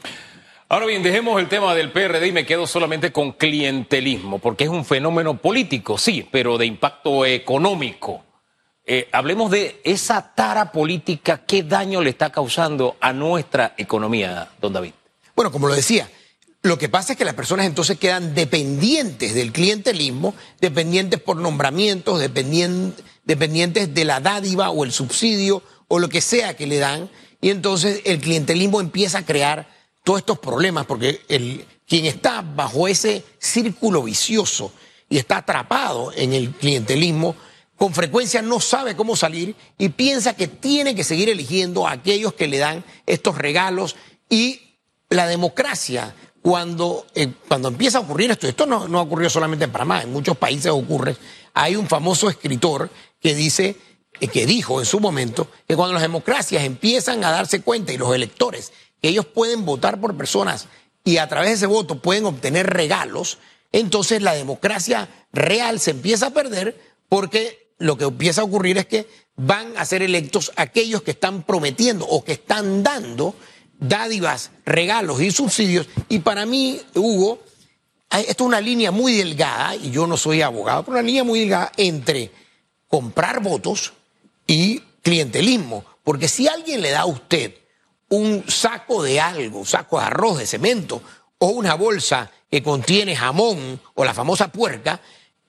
Ahora 0.73 0.87
bien, 0.87 1.03
dejemos 1.03 1.39
el 1.39 1.51
tema 1.51 1.75
del 1.75 1.93
PRD 1.93 2.29
y 2.29 2.33
me 2.33 2.47
quedo 2.47 2.67
solamente 2.67 3.13
con 3.13 3.33
clientelismo, 3.33 4.39
porque 4.39 4.65
es 4.65 4.71
un 4.71 4.87
fenómeno 4.87 5.37
político, 5.37 5.99
sí, 5.99 6.27
pero 6.33 6.57
de 6.57 6.65
impacto 6.65 7.27
económico. 7.27 8.25
Eh, 8.87 9.07
hablemos 9.13 9.51
de 9.51 9.83
esa 9.85 10.35
tara 10.35 10.73
política, 10.73 11.45
qué 11.47 11.63
daño 11.63 12.01
le 12.01 12.09
está 12.09 12.33
causando 12.33 12.97
a 13.03 13.13
nuestra 13.13 13.75
economía, 13.77 14.49
don 14.63 14.73
David. 14.73 14.93
Bueno, 15.37 15.53
como 15.53 15.69
lo 15.69 15.75
decía, 15.75 16.09
lo 16.63 16.79
que 16.79 16.89
pasa 16.89 17.13
es 17.13 17.19
que 17.19 17.27
las 17.27 17.35
personas 17.35 17.67
entonces 17.67 17.99
quedan 17.99 18.35
dependientes 18.35 19.35
del 19.35 19.53
clientelismo, 19.53 20.35
dependientes 20.59 21.21
por 21.21 21.37
nombramientos, 21.37 22.19
dependientes 22.19 23.93
de 23.93 24.05
la 24.07 24.21
dádiva 24.21 24.71
o 24.71 24.85
el 24.85 24.93
subsidio 24.93 25.63
o 25.89 25.99
lo 25.99 26.09
que 26.09 26.23
sea 26.23 26.57
que 26.57 26.67
le 26.67 26.79
dan, 26.79 27.11
y 27.43 27.51
entonces 27.51 28.01
el 28.07 28.21
clientelismo 28.21 28.81
empieza 28.81 29.19
a 29.19 29.27
crear 29.27 29.72
todos 30.03 30.21
estos 30.21 30.39
problemas, 30.39 30.87
porque 30.87 31.23
el, 31.29 31.65
quien 31.87 32.07
está 32.07 32.43
bajo 32.43 32.89
ese 32.89 33.25
círculo 33.39 34.03
vicioso 34.03 34.73
y 35.09 35.19
está 35.19 35.39
atrapado 35.39 36.13
en 36.15 36.33
el 36.33 36.51
clientelismo, 36.51 37.37
con 37.77 37.95
frecuencia 37.95 38.43
no 38.43 38.61
sabe 38.61 38.97
cómo 38.97 39.17
salir 39.17 39.57
y 39.77 39.89
piensa 39.91 40.35
que 40.35 40.49
tiene 40.49 40.95
que 40.95 41.05
seguir 41.05 41.29
eligiendo 41.29 41.87
a 41.87 41.93
aquellos 41.93 42.33
que 42.35 42.49
le 42.49 42.59
dan 42.59 42.85
estos 43.07 43.37
regalos. 43.37 43.97
Y 44.29 44.61
la 45.11 45.27
democracia, 45.27 46.15
cuando, 46.41 47.07
eh, 47.15 47.33
cuando 47.49 47.69
empieza 47.69 47.99
a 47.99 48.03
ocurrir 48.03 48.31
esto, 48.31 48.47
esto 48.47 48.67
no, 48.67 48.89
no 48.89 49.01
ocurrió 49.01 49.29
solamente 49.29 49.65
en 49.65 49.73
Panamá, 49.73 50.03
en 50.03 50.13
muchos 50.13 50.37
países 50.37 50.71
ocurre, 50.71 51.17
hay 51.55 51.77
un 51.77 51.89
famoso 51.89 52.31
escritor 52.31 52.89
que 53.21 53.35
dice, 53.35 53.77
eh, 54.21 54.29
que 54.29 54.47
dijo 54.47 54.81
en 54.81 54.87
su 54.87 55.01
momento, 55.01 55.49
que 55.67 55.77
cuando 55.77 55.95
las 55.95 56.03
democracias 56.03 56.65
empiezan 56.65 57.25
a 57.25 57.31
darse 57.31 57.63
cuenta 57.63 57.93
y 57.93 57.99
los 57.99 58.15
electores 58.15 58.73
ellos 59.03 59.27
pueden 59.27 59.65
votar 59.65 60.01
por 60.01 60.17
personas 60.17 60.69
y 61.05 61.17
a 61.19 61.29
través 61.29 61.51
de 61.51 61.55
ese 61.57 61.67
voto 61.67 62.01
pueden 62.01 62.25
obtener 62.27 62.69
regalos, 62.69 63.39
entonces 63.73 64.23
la 64.23 64.35
democracia 64.35 65.09
real 65.33 65.81
se 65.81 65.91
empieza 65.91 66.27
a 66.27 66.31
perder 66.31 66.81
porque 67.09 67.73
lo 67.79 67.99
que 67.99 68.05
empieza 68.05 68.43
a 68.43 68.45
ocurrir 68.45 68.79
es 68.79 68.87
que 68.87 69.09
van 69.37 69.77
a 69.77 69.85
ser 69.85 70.03
electos 70.03 70.53
aquellos 70.57 71.03
que 71.03 71.11
están 71.13 71.43
prometiendo 71.43 72.07
o 72.07 72.23
que 72.23 72.33
están 72.33 72.83
dando 72.83 73.35
dádivas, 73.79 74.51
regalos 74.65 75.21
y 75.21 75.31
subsidios. 75.31 75.89
Y 76.09 76.21
para 76.21 76.47
mí, 76.47 76.81
Hugo, 76.95 77.43
esto 78.11 78.45
es 78.45 78.49
una 78.49 78.61
línea 78.61 78.91
muy 78.91 79.15
delgada, 79.15 79.75
y 79.75 79.91
yo 79.91 80.07
no 80.07 80.17
soy 80.17 80.43
abogado, 80.43 80.85
pero 80.85 80.93
una 80.93 81.03
línea 81.03 81.25
muy 81.25 81.41
delgada 81.41 81.73
entre 81.77 82.31
comprar 82.89 83.43
votos 83.43 83.93
y 84.47 84.81
clientelismo. 85.03 85.85
Porque 86.05 86.29
si 86.29 86.47
alguien 86.47 86.83
le 86.83 86.91
da 86.91 87.01
a 87.01 87.07
usted 87.07 87.55
un 88.13 88.45
saco 88.47 89.03
de 89.03 89.21
algo, 89.21 89.65
saco 89.65 89.99
de 89.99 90.05
arroz, 90.05 90.39
de 90.39 90.47
cemento, 90.47 91.01
o 91.39 91.47
una 91.47 91.75
bolsa 91.75 92.31
que 92.51 92.63
contiene 92.63 93.17
jamón 93.17 93.81
o 93.95 94.05
la 94.05 94.13
famosa 94.13 94.49
puerca, 94.49 95.01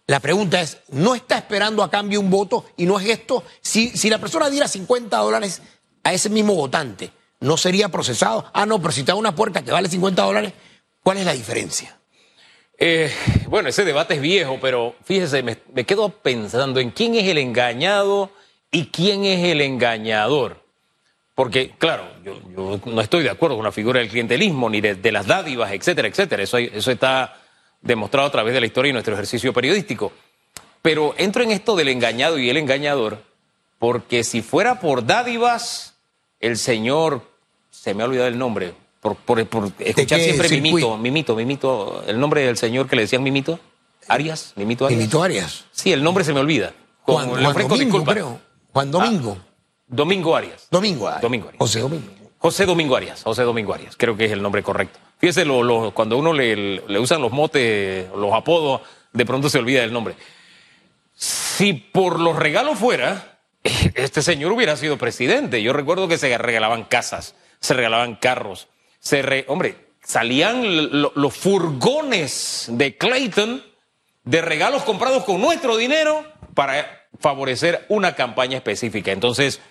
la 0.07 0.21
pregunta 0.21 0.61
es, 0.61 0.77
¿no 0.87 1.13
está 1.13 1.37
esperando 1.37 1.83
a 1.83 1.91
cambio 1.91 2.21
un 2.21 2.29
voto? 2.29 2.65
Y 2.77 2.85
no 2.85 2.97
es 3.01 3.09
esto, 3.09 3.43
si, 3.61 3.89
si 3.89 4.09
la 4.09 4.17
persona 4.17 4.49
diera 4.49 4.69
50 4.69 5.17
dólares 5.17 5.61
a 6.03 6.13
ese 6.13 6.29
mismo 6.29 6.55
votante, 6.55 7.11
¿no 7.41 7.57
sería 7.57 7.89
procesado? 7.89 8.49
Ah, 8.53 8.65
no, 8.65 8.79
pero 8.79 8.93
si 8.93 9.03
te 9.03 9.11
da 9.11 9.15
una 9.15 9.35
puerca 9.35 9.61
que 9.61 9.71
vale 9.71 9.89
50 9.89 10.23
dólares, 10.23 10.53
¿cuál 11.03 11.17
es 11.17 11.25
la 11.25 11.33
diferencia? 11.33 11.99
Eh, 12.77 13.13
bueno, 13.47 13.67
ese 13.67 13.83
debate 13.83 14.13
es 14.13 14.21
viejo, 14.21 14.59
pero 14.61 14.95
fíjese, 15.03 15.43
me 15.43 15.85
quedo 15.85 16.09
pensando 16.09 16.79
en 16.79 16.91
quién 16.91 17.15
es 17.15 17.27
el 17.27 17.39
engañado 17.39 18.31
y 18.71 18.85
quién 18.85 19.25
es 19.25 19.43
el 19.43 19.59
engañador. 19.59 20.62
Porque, 21.35 21.71
claro, 21.77 22.05
yo, 22.23 22.79
no 22.85 23.01
estoy 23.01 23.23
de 23.23 23.29
acuerdo 23.29 23.55
con 23.55 23.65
la 23.65 23.71
figura 23.71 23.99
del 23.99 24.09
clientelismo, 24.09 24.69
ni 24.69 24.81
de, 24.81 25.11
las 25.11 25.25
dádivas, 25.25 25.71
etcétera, 25.71 26.07
etcétera. 26.07 26.43
Eso, 26.43 26.57
eso 26.57 26.91
está 26.91 27.41
demostrado 27.81 28.27
a 28.27 28.31
través 28.31 28.53
de 28.53 28.59
la 28.59 28.67
historia 28.67 28.91
y 28.91 28.93
nuestro 28.93 29.13
ejercicio 29.13 29.51
periodístico. 29.51 30.11
Pero 30.81 31.15
entro 31.17 31.43
en 31.43 31.51
esto 31.51 31.75
del 31.75 31.87
engañado 31.87 32.37
y 32.37 32.49
el 32.49 32.57
engañador, 32.57 33.23
porque 33.79 34.23
si 34.23 34.41
fuera 34.41 34.79
por 34.79 35.05
dádivas, 35.05 35.95
el 36.39 36.57
señor, 36.57 37.21
se 37.71 37.93
me 37.93 38.03
ha 38.03 38.05
olvidado 38.05 38.27
el 38.27 38.37
nombre, 38.37 38.73
por, 39.01 39.15
por, 39.15 39.39
escuchar 39.79 40.19
siempre 40.19 40.49
Mimito, 40.49 40.97
Mimito, 40.97 41.35
Mimito, 41.35 42.03
el 42.05 42.19
nombre 42.19 42.45
del 42.45 42.57
señor 42.57 42.87
que 42.87 42.95
le 42.95 43.03
decían 43.03 43.23
Mimito, 43.23 43.59
Arias, 44.07 44.53
Mimito 44.55 44.85
Arias. 44.85 44.99
Mimito 44.99 45.23
Arias. 45.23 45.65
Sí, 45.71 45.91
el 45.91 46.03
nombre 46.03 46.23
se 46.23 46.33
me 46.33 46.41
olvida. 46.41 46.73
Juan, 47.01 47.29
Domingo, 47.67 48.03
creo. 48.03 48.39
Juan 48.71 48.91
Domingo. 48.91 49.37
Ah, 49.39 49.52
Domingo 49.93 50.35
Arias. 50.35 50.67
Domingo 50.71 51.07
Arias. 51.07 51.21
Domingo 51.21 51.47
Arias. 51.49 51.59
José 51.59 51.79
Domingo. 51.79 52.07
José 52.39 52.65
Domingo 52.65 52.95
Arias. 52.95 53.23
José 53.23 53.43
Domingo 53.43 53.73
Arias. 53.73 53.95
Creo 53.95 54.17
que 54.17 54.25
es 54.25 54.31
el 54.31 54.41
nombre 54.41 54.63
correcto. 54.63 54.99
Fíjese, 55.19 55.45
lo, 55.45 55.93
cuando 55.93 56.17
uno 56.17 56.33
le, 56.33 56.81
le, 56.81 56.99
usan 56.99 57.21
los 57.21 57.31
motes, 57.31 58.09
los 58.15 58.33
apodos, 58.33 58.81
de 59.13 59.25
pronto 59.25 59.49
se 59.49 59.59
olvida 59.59 59.83
el 59.83 59.93
nombre. 59.93 60.15
Si 61.13 61.73
por 61.73 62.19
los 62.19 62.35
regalos 62.35 62.79
fuera, 62.79 63.37
este 63.63 64.23
señor 64.23 64.51
hubiera 64.51 64.75
sido 64.75 64.97
presidente. 64.97 65.61
Yo 65.61 65.73
recuerdo 65.73 66.07
que 66.07 66.17
se 66.17 66.35
regalaban 66.37 66.85
casas, 66.85 67.35
se 67.59 67.75
regalaban 67.75 68.15
carros. 68.15 68.67
Se 68.99 69.45
hombre, 69.47 69.77
salían 70.03 70.91
los 70.91 71.33
furgones 71.35 72.65
de 72.69 72.97
Clayton 72.97 73.63
de 74.23 74.41
regalos 74.41 74.83
comprados 74.83 75.23
con 75.23 75.39
nuestro 75.39 75.77
dinero 75.77 76.25
para 76.55 77.07
favorecer 77.19 77.85
una 77.89 78.15
campaña 78.15 78.57
específica. 78.57 79.11
Entonces, 79.11 79.61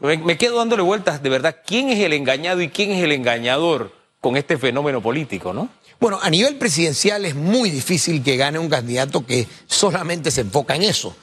me, 0.00 0.38
quedo 0.38 0.58
dándole 0.58 0.82
vueltas 0.82 1.22
de 1.22 1.28
verdad. 1.28 1.56
¿Quién 1.66 1.90
es 1.90 1.98
el 2.00 2.12
engañado 2.12 2.62
y 2.62 2.68
quién 2.68 2.92
es 2.92 3.02
el 3.02 3.12
engañador 3.12 3.92
con 4.20 4.36
este 4.36 4.56
fenómeno 4.58 5.02
político, 5.02 5.52
no? 5.52 5.68
Bueno, 6.00 6.18
a 6.20 6.30
nivel 6.30 6.56
presidencial 6.56 7.24
es 7.24 7.34
muy 7.34 7.70
difícil 7.70 8.22
que 8.22 8.36
gane 8.36 8.58
un 8.58 8.68
candidato 8.68 9.24
que 9.24 9.46
solamente 9.66 10.30
se 10.30 10.40
enfoca 10.40 10.74
en 10.74 10.82
eso. 10.82 11.14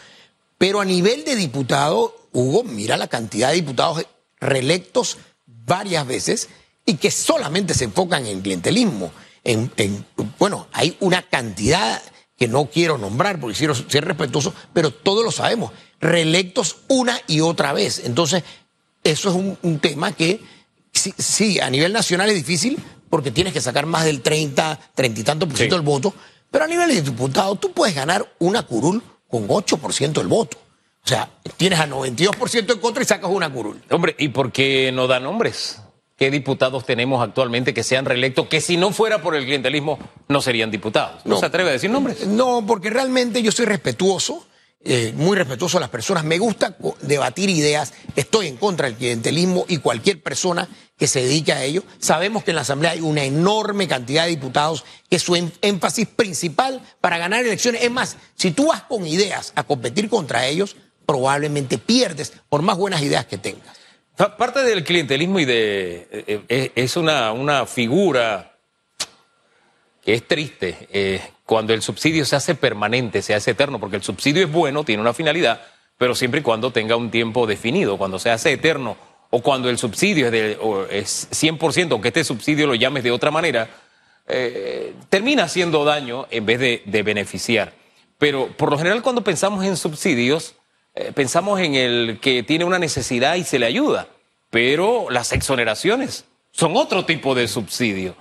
Pero 0.57 0.79
a 0.81 0.85
nivel 0.85 1.25
de 1.25 1.35
diputado, 1.35 2.15
Hugo, 2.31 2.63
mira 2.63 2.97
la 2.97 3.07
cantidad 3.07 3.49
de 3.49 3.55
diputados 3.55 4.05
reelectos 4.39 5.17
varias 5.45 6.05
veces 6.05 6.49
y 6.85 6.95
que 6.95 7.11
solamente 7.11 7.73
se 7.73 7.85
enfocan 7.85 8.25
en 8.25 8.41
clientelismo. 8.41 9.11
En, 9.43 9.71
bueno, 10.37 10.67
hay 10.73 10.95
una 10.99 11.21
cantidad 11.21 12.01
que 12.37 12.47
no 12.47 12.65
quiero 12.65 12.97
nombrar 12.97 13.39
porque 13.39 13.57
quiero 13.57 13.75
ser 13.75 14.05
respetuoso, 14.05 14.53
pero 14.73 14.91
todos 14.91 15.23
lo 15.23 15.31
sabemos, 15.31 15.71
reelectos 15.99 16.77
una 16.87 17.19
y 17.27 17.41
otra 17.41 17.73
vez. 17.73 18.01
Entonces, 18.05 18.43
eso 19.03 19.29
es 19.29 19.57
un, 19.61 19.79
tema 19.79 20.11
que 20.11 20.41
sí, 20.93 21.59
a 21.59 21.69
nivel 21.69 21.93
nacional 21.93 22.29
es 22.29 22.35
difícil 22.35 22.77
porque 23.09 23.31
tienes 23.31 23.53
que 23.53 23.61
sacar 23.61 23.85
más 23.85 24.05
del 24.05 24.21
30, 24.21 24.79
30 24.93 25.19
y 25.19 25.23
tanto 25.23 25.47
por 25.47 25.57
ciento 25.57 25.75
del 25.75 25.85
voto, 25.85 26.13
pero 26.51 26.65
a 26.65 26.67
nivel 26.67 26.89
de 26.89 27.01
diputado 27.01 27.55
tú 27.55 27.71
puedes 27.71 27.95
ganar 27.95 28.33
una 28.39 28.63
curul 28.63 29.01
con 29.27 29.47
8% 29.47 30.13
del 30.13 30.27
voto. 30.27 30.57
O 31.03 31.07
sea, 31.07 31.29
tienes 31.57 31.79
al 31.79 31.91
92% 31.91 32.73
en 32.73 32.79
contra 32.79 33.01
y 33.01 33.05
sacas 33.05 33.29
una 33.31 33.51
curul. 33.51 33.81
Hombre, 33.89 34.15
¿y 34.19 34.29
por 34.29 34.51
qué 34.51 34.91
no 34.91 35.07
da 35.07 35.19
nombres? 35.19 35.81
¿Qué 36.17 36.29
diputados 36.29 36.85
tenemos 36.85 37.23
actualmente 37.23 37.73
que 37.73 37.81
sean 37.81 38.03
reelectos 38.03 38.47
que 38.47 38.59
si 38.59 38.75
no 38.75 38.91
fuera 38.91 39.21
por 39.21 39.35
el 39.35 39.45
clientelismo 39.45 39.97
no 40.27 40.41
serían 40.41 40.69
diputados? 40.69 41.25
¿No, 41.25 41.39
se 41.39 41.45
atreve 41.45 41.69
a 41.69 41.73
decir 41.73 41.89
nombres? 41.89 42.27
No, 42.27 42.65
porque 42.67 42.89
realmente 42.89 43.41
yo 43.41 43.53
soy 43.53 43.65
respetuoso 43.65 44.45
eh, 44.81 45.11
muy 45.13 45.35
respetuoso 45.35 45.77
a 45.77 45.81
las 45.81 45.89
personas. 45.89 46.23
Me 46.23 46.37
gusta 46.37 46.77
debatir 47.01 47.49
ideas. 47.49 47.93
Estoy 48.15 48.47
en 48.47 48.55
contra 48.55 48.87
del 48.87 48.95
clientelismo 48.95 49.65
y 49.67 49.77
cualquier 49.77 50.23
persona 50.23 50.69
que 50.97 51.07
se 51.07 51.21
dedique 51.21 51.51
a 51.51 51.63
ello. 51.63 51.83
Sabemos 51.99 52.45
que 52.45 52.51
en 52.51 52.55
la 52.55 52.61
Asamblea 52.61 52.91
hay 52.91 53.01
una 53.01 53.23
enorme 53.23 53.89
cantidad 53.89 54.23
de 54.23 54.29
diputados 54.29 54.85
que 55.09 55.19
su 55.19 55.35
énfasis 55.35 56.07
principal 56.07 56.81
para 57.01 57.17
ganar 57.17 57.43
elecciones 57.43 57.83
es 57.83 57.91
más, 57.91 58.15
si 58.35 58.51
tú 58.51 58.67
vas 58.67 58.83
con 58.83 59.05
ideas 59.05 59.51
a 59.55 59.63
competir 59.63 60.07
contra 60.09 60.47
ellos, 60.47 60.77
probablemente 61.05 61.77
pierdes 61.77 62.31
por 62.47 62.61
más 62.61 62.77
buenas 62.77 63.01
ideas 63.01 63.25
que 63.25 63.37
tengas. 63.37 63.77
Parte 64.37 64.63
del 64.63 64.83
clientelismo 64.83 65.39
y 65.39 65.45
de 65.45 66.07
eh, 66.11 66.41
eh, 66.47 66.71
es 66.75 66.95
una, 66.95 67.31
una 67.33 67.65
figura 67.65 68.57
que 70.01 70.13
es 70.13 70.27
triste 70.27 70.87
cuando 71.49 71.73
el 71.73 71.81
subsidio 71.81 72.25
se 72.25 72.35
hace 72.35 72.53
permanente, 72.53 73.23
se 73.23 73.33
hace 73.33 73.51
eterno, 73.51 73.79
porque 73.79 73.95
el 73.95 74.03
subsidio 74.03 74.43
es 74.43 74.51
bueno, 74.51 74.83
tiene 74.83 75.01
una 75.01 75.15
finalidad, 75.15 75.59
pero 75.97 76.13
siempre 76.13 76.41
y 76.41 76.43
cuando 76.43 76.69
tenga 76.69 76.95
un 76.95 77.09
tiempo 77.09 77.47
definido, 77.47 77.97
cuando 77.97 78.19
se 78.19 78.29
hace 78.29 78.53
eterno 78.53 78.95
o 79.31 79.41
cuando 79.41 79.67
el 79.67 79.79
subsidio 79.79 80.27
es, 80.27 80.31
de, 80.31 80.59
es 80.91 81.27
100%, 81.31 81.91
aunque 81.91 82.09
este 82.09 82.23
subsidio 82.23 82.67
lo 82.67 82.75
llames 82.75 83.01
de 83.03 83.09
otra 83.09 83.31
manera, 83.31 83.67
eh, 84.27 84.93
termina 85.09 85.45
haciendo 85.45 85.83
daño 85.83 86.27
en 86.29 86.45
vez 86.45 86.59
de, 86.59 86.83
de, 86.85 87.01
beneficiar. 87.01 87.73
Pero 88.19 88.49
por 88.55 88.69
lo 88.69 88.77
general 88.77 89.01
cuando 89.01 89.23
pensamos 89.23 89.65
en 89.65 89.75
subsidios, 89.75 90.53
eh, 90.93 91.11
pensamos 91.15 91.59
en 91.61 91.73
el 91.73 92.19
que 92.21 92.43
tiene 92.43 92.63
una 92.63 92.77
necesidad 92.77 93.37
y 93.37 93.43
se 93.43 93.57
le 93.57 93.65
ayuda, 93.65 94.07
pero 94.51 95.09
las 95.09 95.33
exoneraciones 95.33 96.25
son 96.51 96.77
otro 96.77 97.05
tipo 97.05 97.33
de 97.33 97.47
subsidio. 97.47 98.15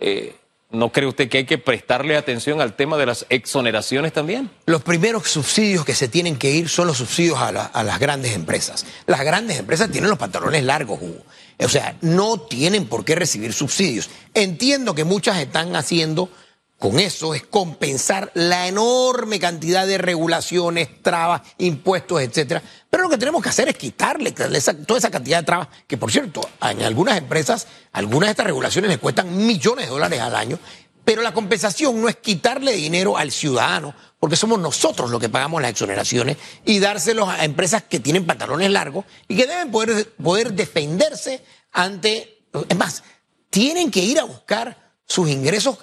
Eh, 0.00 0.34
¿No 0.74 0.90
cree 0.90 1.08
usted 1.08 1.28
que 1.28 1.38
hay 1.38 1.44
que 1.44 1.58
prestarle 1.58 2.16
atención 2.16 2.60
al 2.60 2.74
tema 2.74 2.96
de 2.96 3.06
las 3.06 3.26
exoneraciones 3.28 4.12
también? 4.12 4.50
Los 4.66 4.82
primeros 4.82 5.28
subsidios 5.30 5.84
que 5.84 5.94
se 5.94 6.08
tienen 6.08 6.36
que 6.36 6.50
ir 6.50 6.68
son 6.68 6.86
los 6.86 6.98
subsidios 6.98 7.38
a, 7.38 7.52
la, 7.52 7.64
a 7.64 7.82
las 7.82 7.98
grandes 7.98 8.34
empresas. 8.34 8.84
Las 9.06 9.20
grandes 9.20 9.58
empresas 9.58 9.90
tienen 9.90 10.10
los 10.10 10.18
pantalones 10.18 10.62
largos, 10.64 11.00
Hugo. 11.00 11.22
O 11.60 11.68
sea, 11.68 11.96
no 12.00 12.38
tienen 12.40 12.86
por 12.86 13.04
qué 13.04 13.14
recibir 13.14 13.52
subsidios. 13.52 14.10
Entiendo 14.34 14.94
que 14.94 15.04
muchas 15.04 15.38
están 15.38 15.76
haciendo 15.76 16.28
con 16.84 17.00
eso 17.00 17.34
es 17.34 17.44
compensar 17.44 18.30
la 18.34 18.68
enorme 18.68 19.40
cantidad 19.40 19.86
de 19.86 19.96
regulaciones, 19.96 21.00
trabas, 21.00 21.40
impuestos, 21.56 22.20
etcétera. 22.20 22.62
Pero 22.90 23.04
lo 23.04 23.08
que 23.08 23.16
tenemos 23.16 23.42
que 23.42 23.48
hacer 23.48 23.70
es 23.70 23.78
quitarle 23.78 24.32
toda 24.32 24.98
esa 24.98 25.10
cantidad 25.10 25.38
de 25.38 25.44
trabas, 25.44 25.68
que 25.86 25.96
por 25.96 26.12
cierto, 26.12 26.46
en 26.60 26.82
algunas 26.82 27.16
empresas, 27.16 27.68
algunas 27.90 28.26
de 28.26 28.30
estas 28.32 28.44
regulaciones 28.44 28.90
le 28.90 28.98
cuestan 28.98 29.34
millones 29.46 29.86
de 29.86 29.92
dólares 29.92 30.20
al 30.20 30.36
año. 30.36 30.58
Pero 31.06 31.22
la 31.22 31.32
compensación 31.32 32.02
no 32.02 32.10
es 32.10 32.16
quitarle 32.16 32.72
dinero 32.72 33.16
al 33.16 33.32
ciudadano, 33.32 33.94
porque 34.20 34.36
somos 34.36 34.58
nosotros 34.58 35.10
los 35.10 35.18
que 35.18 35.30
pagamos 35.30 35.62
las 35.62 35.70
exoneraciones, 35.70 36.36
y 36.66 36.80
dárselos 36.80 37.30
a 37.30 37.46
empresas 37.46 37.84
que 37.84 37.98
tienen 37.98 38.26
pantalones 38.26 38.70
largos 38.70 39.06
y 39.26 39.36
que 39.36 39.46
deben 39.46 39.70
poder, 39.70 40.12
poder 40.22 40.52
defenderse 40.52 41.42
ante. 41.72 42.42
Es 42.68 42.76
más, 42.76 43.04
tienen 43.48 43.90
que 43.90 44.00
ir 44.00 44.20
a 44.20 44.24
buscar 44.24 44.92
sus 45.06 45.30
ingresos 45.30 45.78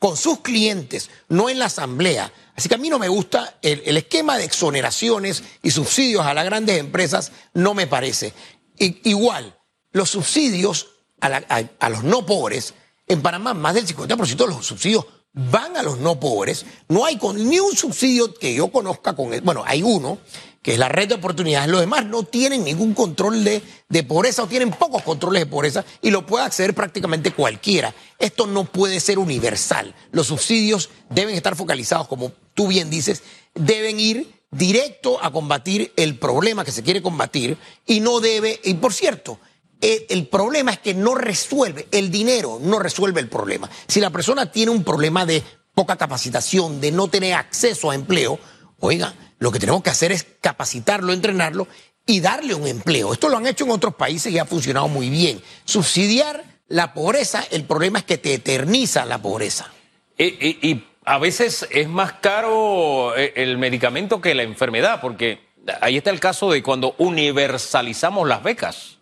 con 0.00 0.16
sus 0.16 0.40
clientes, 0.40 1.10
no 1.28 1.50
en 1.50 1.58
la 1.60 1.66
asamblea. 1.66 2.32
Así 2.56 2.68
que 2.68 2.74
a 2.74 2.78
mí 2.78 2.88
no 2.88 2.98
me 2.98 3.08
gusta 3.08 3.58
el, 3.62 3.96
esquema 3.96 4.38
de 4.38 4.44
exoneraciones 4.44 5.44
y 5.62 5.70
subsidios 5.70 6.24
a 6.26 6.34
las 6.34 6.46
grandes 6.46 6.78
empresas, 6.78 7.30
no 7.52 7.74
me 7.74 7.86
parece. 7.86 8.32
igual, 8.78 9.56
los 9.92 10.10
subsidios 10.10 10.88
a, 11.20 11.88
los 11.90 12.02
no 12.02 12.24
pobres, 12.24 12.74
en 13.06 13.20
Panamá 13.20 13.52
más 13.52 13.74
del 13.74 13.86
50% 13.86 14.36
de 14.36 14.46
los 14.46 14.66
subsidios 14.66 15.04
van 15.34 15.76
a 15.76 15.82
los 15.82 15.98
no 15.98 16.18
pobres. 16.18 16.64
No 16.88 17.04
hay 17.04 17.18
con, 17.18 17.36
ni 17.48 17.60
un 17.60 17.76
subsidio 17.76 18.32
que 18.34 18.54
yo 18.54 18.68
conozca 18.72 19.14
con, 19.14 19.32
bueno, 19.44 19.62
hay 19.66 19.82
uno 19.82 20.18
que 20.62 20.72
es 20.72 20.78
la 20.78 20.88
red 20.88 21.08
de 21.08 21.14
oportunidades. 21.14 21.70
Los 21.70 21.80
demás 21.80 22.04
no 22.06 22.22
tienen 22.24 22.64
ningún 22.64 22.94
control 22.94 23.44
de, 23.44 23.62
de, 23.88 24.02
pobreza 24.02 24.42
o 24.42 24.46
tienen 24.46 24.70
pocos 24.70 25.02
controles 25.02 25.40
de 25.40 25.46
pobreza 25.46 25.84
y 26.02 26.10
lo 26.10 26.26
puede 26.26 26.44
acceder 26.44 26.74
prácticamente 26.74 27.32
cualquiera. 27.32 27.94
Esto 28.18 28.46
no 28.46 28.64
puede 28.64 29.00
ser 29.00 29.18
universal. 29.18 29.94
Los 30.12 30.26
subsidios 30.26 30.90
deben 31.08 31.34
estar 31.34 31.56
focalizados, 31.56 32.08
como 32.08 32.32
tú 32.54 32.68
bien 32.68 32.90
dices, 32.90 33.22
deben 33.54 33.98
ir 33.98 34.34
directo 34.50 35.22
a 35.22 35.30
combatir 35.30 35.92
el 35.96 36.18
problema 36.18 36.64
que 36.64 36.72
se 36.72 36.82
quiere 36.82 37.00
combatir 37.00 37.56
y 37.86 38.00
no 38.00 38.20
debe, 38.20 38.60
y 38.64 38.74
por 38.74 38.92
cierto, 38.92 39.38
el, 39.80 40.04
el 40.10 40.26
problema 40.26 40.72
es 40.72 40.78
que 40.80 40.92
no 40.92 41.14
resuelve, 41.14 41.88
el 41.90 42.10
dinero 42.10 42.58
no 42.60 42.78
resuelve 42.78 43.20
el 43.20 43.28
problema. 43.28 43.70
Si 43.86 44.00
la 44.00 44.10
persona 44.10 44.50
tiene 44.50 44.72
un 44.72 44.84
problema 44.84 45.24
de 45.24 45.42
poca 45.74 45.96
capacitación, 45.96 46.80
de 46.80 46.92
no 46.92 47.08
tener 47.08 47.34
acceso 47.34 47.90
a 47.90 47.94
empleo, 47.94 48.38
oiga, 48.80 49.14
lo 49.40 49.50
que 49.50 49.58
tenemos 49.58 49.82
que 49.82 49.90
hacer 49.90 50.12
es 50.12 50.26
capacitarlo, 50.40 51.12
entrenarlo 51.12 51.66
y 52.06 52.20
darle 52.20 52.54
un 52.54 52.66
empleo. 52.66 53.12
Esto 53.12 53.28
lo 53.28 53.38
han 53.38 53.46
hecho 53.46 53.64
en 53.64 53.70
otros 53.70 53.94
países 53.94 54.32
y 54.32 54.38
ha 54.38 54.44
funcionado 54.44 54.86
muy 54.86 55.08
bien. 55.10 55.42
Subsidiar 55.64 56.44
la 56.68 56.94
pobreza, 56.94 57.44
el 57.50 57.64
problema 57.64 57.98
es 58.00 58.04
que 58.04 58.18
te 58.18 58.34
eterniza 58.34 59.04
la 59.06 59.20
pobreza. 59.20 59.72
Y, 60.16 60.84
a 61.06 61.18
veces 61.18 61.66
es 61.70 61.88
más 61.88 62.12
caro 62.20 63.16
eh, 63.16 63.32
el 63.36 63.56
medicamento 63.56 64.20
que 64.20 64.34
la 64.34 64.42
enfermedad, 64.42 65.00
porque 65.00 65.40
ahí 65.80 65.96
está 65.96 66.10
el 66.10 66.20
caso 66.20 66.52
de 66.52 66.62
cuando 66.62 66.94
universalizamos 66.98 68.28
las 68.28 68.42
becas. 68.42 68.98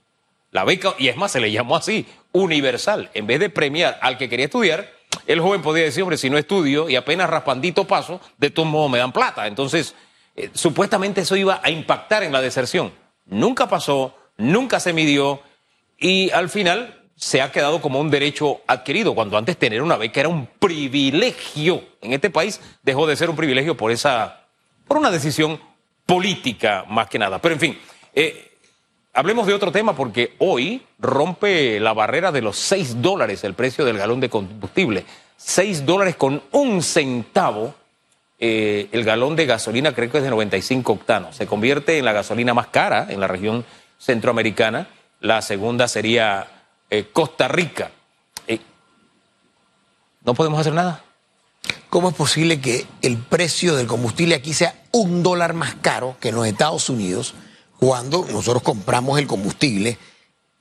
La 0.52 0.64
beca, 0.64 0.94
y 0.96 1.08
es 1.08 1.16
más, 1.16 1.32
se 1.32 1.40
le 1.40 1.50
llamó 1.50 1.76
así, 1.76 2.06
universal. 2.32 3.10
En 3.14 3.26
vez 3.26 3.40
de 3.40 3.50
premiar 3.50 3.98
al 4.00 4.16
que 4.16 4.28
quería 4.28 4.46
estudiar, 4.46 4.90
el 5.26 5.40
joven 5.40 5.60
podía 5.60 5.84
decir, 5.84 6.04
hombre, 6.04 6.16
si 6.16 6.30
no 6.30 6.38
estudio 6.38 6.88
y 6.88 6.96
apenas 6.96 7.28
raspandito 7.28 7.86
paso, 7.86 8.20
de 8.38 8.50
todos 8.50 8.68
modos 8.68 8.90
me 8.90 8.98
dan 8.98 9.12
plata. 9.12 9.46
Entonces, 9.46 9.94
eh, 10.38 10.50
supuestamente 10.54 11.22
eso 11.22 11.34
iba 11.34 11.60
a 11.62 11.70
impactar 11.70 12.22
en 12.22 12.32
la 12.32 12.40
deserción. 12.40 12.92
Nunca 13.26 13.68
pasó, 13.68 14.14
nunca 14.36 14.78
se 14.78 14.92
midió 14.92 15.40
y 15.98 16.30
al 16.30 16.48
final 16.48 16.94
se 17.16 17.42
ha 17.42 17.50
quedado 17.50 17.80
como 17.80 17.98
un 17.98 18.08
derecho 18.08 18.60
adquirido, 18.68 19.16
cuando 19.16 19.36
antes 19.36 19.56
tener 19.56 19.82
una 19.82 19.96
beca 19.96 20.20
era 20.20 20.28
un 20.28 20.46
privilegio. 20.46 21.82
En 22.00 22.12
este 22.12 22.30
país 22.30 22.60
dejó 22.84 23.08
de 23.08 23.16
ser 23.16 23.28
un 23.28 23.34
privilegio 23.34 23.76
por 23.76 23.90
esa, 23.90 24.44
por 24.86 24.98
una 24.98 25.10
decisión 25.10 25.60
política 26.06 26.84
más 26.88 27.08
que 27.08 27.18
nada. 27.18 27.40
Pero 27.40 27.54
en 27.54 27.60
fin, 27.60 27.78
eh, 28.14 28.52
hablemos 29.12 29.48
de 29.48 29.54
otro 29.54 29.72
tema 29.72 29.96
porque 29.96 30.36
hoy 30.38 30.82
rompe 31.00 31.80
la 31.80 31.92
barrera 31.92 32.30
de 32.30 32.42
los 32.42 32.56
6 32.56 33.02
dólares 33.02 33.42
el 33.42 33.54
precio 33.54 33.84
del 33.84 33.98
galón 33.98 34.20
de 34.20 34.30
combustible. 34.30 35.04
6 35.36 35.84
dólares 35.84 36.14
con 36.14 36.40
un 36.52 36.80
centavo 36.84 37.74
eh, 38.40 38.88
el 38.92 39.04
galón 39.04 39.34
de 39.34 39.46
gasolina 39.46 39.94
creo 39.94 40.10
que 40.10 40.18
es 40.18 40.24
de 40.24 40.30
95 40.30 40.92
octanos. 40.92 41.36
Se 41.36 41.46
convierte 41.46 41.98
en 41.98 42.04
la 42.04 42.12
gasolina 42.12 42.54
más 42.54 42.68
cara 42.68 43.08
en 43.10 43.20
la 43.20 43.26
región 43.26 43.64
centroamericana. 43.98 44.88
La 45.20 45.42
segunda 45.42 45.88
sería 45.88 46.46
eh, 46.88 47.08
Costa 47.12 47.48
Rica. 47.48 47.90
Eh, 48.46 48.60
¿No 50.24 50.34
podemos 50.34 50.60
hacer 50.60 50.72
nada? 50.72 51.02
¿Cómo 51.90 52.10
es 52.10 52.14
posible 52.14 52.60
que 52.60 52.86
el 53.02 53.16
precio 53.16 53.74
del 53.74 53.88
combustible 53.88 54.36
aquí 54.36 54.54
sea 54.54 54.74
un 54.92 55.22
dólar 55.22 55.54
más 55.54 55.74
caro 55.74 56.16
que 56.20 56.28
en 56.28 56.36
los 56.36 56.46
Estados 56.46 56.88
Unidos 56.88 57.34
cuando 57.78 58.24
nosotros 58.30 58.62
compramos 58.62 59.18
el 59.18 59.26
combustible 59.26 59.98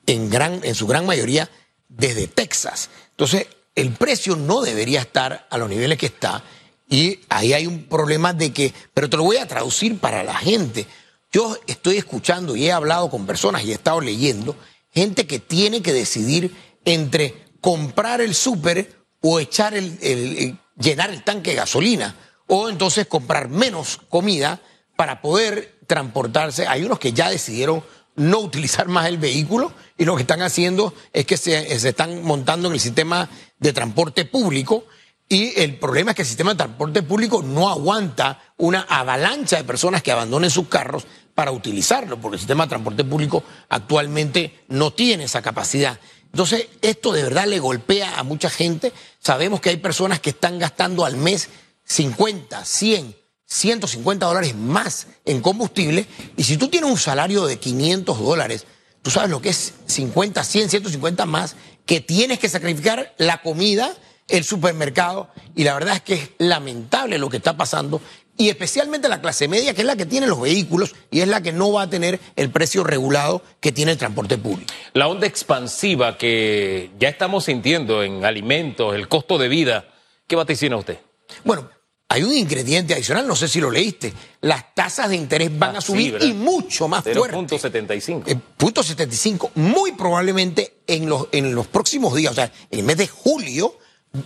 en, 0.06 0.30
gran, 0.30 0.60
en 0.64 0.74
su 0.74 0.86
gran 0.88 1.06
mayoría 1.06 1.48
desde 1.88 2.26
Texas? 2.26 2.90
Entonces, 3.10 3.46
el 3.76 3.92
precio 3.92 4.34
no 4.34 4.62
debería 4.62 5.00
estar 5.00 5.46
a 5.48 5.58
los 5.58 5.68
niveles 5.68 5.98
que 5.98 6.06
está 6.06 6.42
y 6.88 7.20
ahí 7.28 7.52
hay 7.52 7.66
un 7.66 7.84
problema 7.84 8.32
de 8.32 8.52
que, 8.52 8.72
pero 8.94 9.10
te 9.10 9.16
lo 9.16 9.24
voy 9.24 9.36
a 9.36 9.46
traducir 9.46 9.98
para 9.98 10.24
la 10.24 10.34
gente. 10.34 10.86
Yo 11.30 11.56
estoy 11.66 11.98
escuchando 11.98 12.56
y 12.56 12.66
he 12.66 12.72
hablado 12.72 13.10
con 13.10 13.26
personas 13.26 13.64
y 13.64 13.72
he 13.72 13.74
estado 13.74 14.00
leyendo 14.00 14.56
gente 14.90 15.26
que 15.26 15.38
tiene 15.38 15.82
que 15.82 15.92
decidir 15.92 16.54
entre 16.84 17.44
comprar 17.60 18.20
el 18.22 18.34
súper 18.34 18.96
o 19.20 19.38
echar 19.38 19.74
el, 19.74 19.98
el, 20.00 20.38
el, 20.38 20.58
llenar 20.78 21.10
el 21.10 21.22
tanque 21.22 21.50
de 21.50 21.56
gasolina 21.56 22.16
o 22.46 22.70
entonces 22.70 23.06
comprar 23.06 23.48
menos 23.48 24.00
comida 24.08 24.60
para 24.96 25.20
poder 25.20 25.78
transportarse. 25.86 26.66
Hay 26.66 26.84
unos 26.84 26.98
que 26.98 27.12
ya 27.12 27.28
decidieron 27.28 27.84
no 28.16 28.38
utilizar 28.40 28.88
más 28.88 29.06
el 29.08 29.18
vehículo 29.18 29.72
y 29.98 30.06
lo 30.06 30.16
que 30.16 30.22
están 30.22 30.40
haciendo 30.40 30.94
es 31.12 31.26
que 31.26 31.36
se, 31.36 31.78
se 31.78 31.90
están 31.90 32.22
montando 32.22 32.68
en 32.68 32.74
el 32.74 32.80
sistema 32.80 33.28
de 33.58 33.74
transporte 33.74 34.24
público 34.24 34.84
y 35.28 35.60
el 35.60 35.78
problema 35.78 36.12
es 36.12 36.16
que 36.16 36.22
el 36.22 36.28
sistema 36.28 36.52
de 36.52 36.56
transporte 36.56 37.02
público 37.02 37.42
no 37.42 37.68
aguanta 37.68 38.40
una 38.56 38.80
avalancha 38.88 39.56
de 39.56 39.64
personas 39.64 40.02
que 40.02 40.10
abandonen 40.10 40.50
sus 40.50 40.68
carros 40.68 41.06
para 41.34 41.52
utilizarlo, 41.52 42.18
porque 42.18 42.36
el 42.36 42.40
sistema 42.40 42.64
de 42.64 42.70
transporte 42.70 43.04
público 43.04 43.44
actualmente 43.68 44.64
no 44.68 44.92
tiene 44.92 45.24
esa 45.24 45.42
capacidad. 45.42 46.00
Entonces, 46.32 46.68
esto 46.82 47.12
de 47.12 47.22
verdad 47.24 47.46
le 47.46 47.58
golpea 47.58 48.18
a 48.18 48.22
mucha 48.22 48.48
gente. 48.48 48.92
Sabemos 49.18 49.60
que 49.60 49.70
hay 49.70 49.76
personas 49.76 50.20
que 50.20 50.30
están 50.30 50.58
gastando 50.58 51.04
al 51.04 51.16
mes 51.16 51.48
50, 51.84 52.64
100, 52.64 53.16
150 53.44 54.26
dólares 54.26 54.54
más 54.54 55.08
en 55.24 55.40
combustible. 55.40 56.06
Y 56.36 56.44
si 56.44 56.56
tú 56.56 56.68
tienes 56.68 56.90
un 56.90 56.98
salario 56.98 57.46
de 57.46 57.58
500 57.58 58.18
dólares, 58.18 58.66
tú 59.02 59.10
sabes 59.10 59.30
lo 59.30 59.42
que 59.42 59.50
es 59.50 59.74
50, 59.86 60.42
100, 60.42 60.70
150 60.70 61.26
más, 61.26 61.54
que 61.86 62.00
tienes 62.00 62.38
que 62.38 62.48
sacrificar 62.48 63.14
la 63.18 63.42
comida 63.42 63.94
el 64.28 64.44
supermercado 64.44 65.28
y 65.54 65.64
la 65.64 65.74
verdad 65.74 65.96
es 65.96 66.02
que 66.02 66.14
es 66.14 66.30
lamentable 66.38 67.18
lo 67.18 67.28
que 67.28 67.38
está 67.38 67.56
pasando 67.56 68.00
y 68.36 68.48
especialmente 68.50 69.08
la 69.08 69.20
clase 69.20 69.48
media 69.48 69.74
que 69.74 69.82
es 69.82 69.86
la 69.86 69.96
que 69.96 70.06
tiene 70.06 70.26
los 70.26 70.40
vehículos 70.40 70.94
y 71.10 71.20
es 71.20 71.28
la 71.28 71.40
que 71.40 71.52
no 71.52 71.72
va 71.72 71.82
a 71.82 71.90
tener 71.90 72.20
el 72.36 72.50
precio 72.50 72.84
regulado 72.84 73.42
que 73.60 73.72
tiene 73.72 73.92
el 73.92 73.98
transporte 73.98 74.38
público. 74.38 74.72
La 74.92 75.08
onda 75.08 75.26
expansiva 75.26 76.16
que 76.16 76.90
ya 76.98 77.08
estamos 77.08 77.44
sintiendo 77.46 78.02
en 78.02 78.24
alimentos, 78.24 78.94
el 78.94 79.08
costo 79.08 79.38
de 79.38 79.48
vida, 79.48 79.88
¿qué 80.26 80.36
vaticina 80.36 80.76
usted? 80.76 80.98
Bueno, 81.44 81.68
hay 82.10 82.22
un 82.22 82.32
ingrediente 82.32 82.94
adicional, 82.94 83.26
no 83.26 83.36
sé 83.36 83.48
si 83.48 83.60
lo 83.60 83.70
leíste. 83.70 84.14
Las 84.40 84.74
tasas 84.74 85.10
de 85.10 85.16
interés 85.16 85.56
van 85.58 85.74
ah, 85.74 85.78
a 85.78 85.80
subir 85.82 86.16
sí, 86.18 86.28
y 86.28 86.32
mucho 86.32 86.88
más 86.88 87.02
0. 87.04 87.20
fuerte. 87.20 87.56
0.75. 87.56 88.22
Eh, 88.26 88.36
punto 88.56 88.82
75. 88.82 89.50
Muy 89.56 89.92
probablemente 89.92 90.78
en 90.86 91.06
los, 91.06 91.28
en 91.32 91.54
los 91.54 91.66
próximos 91.66 92.14
días, 92.14 92.32
o 92.32 92.34
sea, 92.34 92.50
en 92.70 92.78
el 92.78 92.84
mes 92.84 92.96
de 92.96 93.08
julio, 93.08 93.76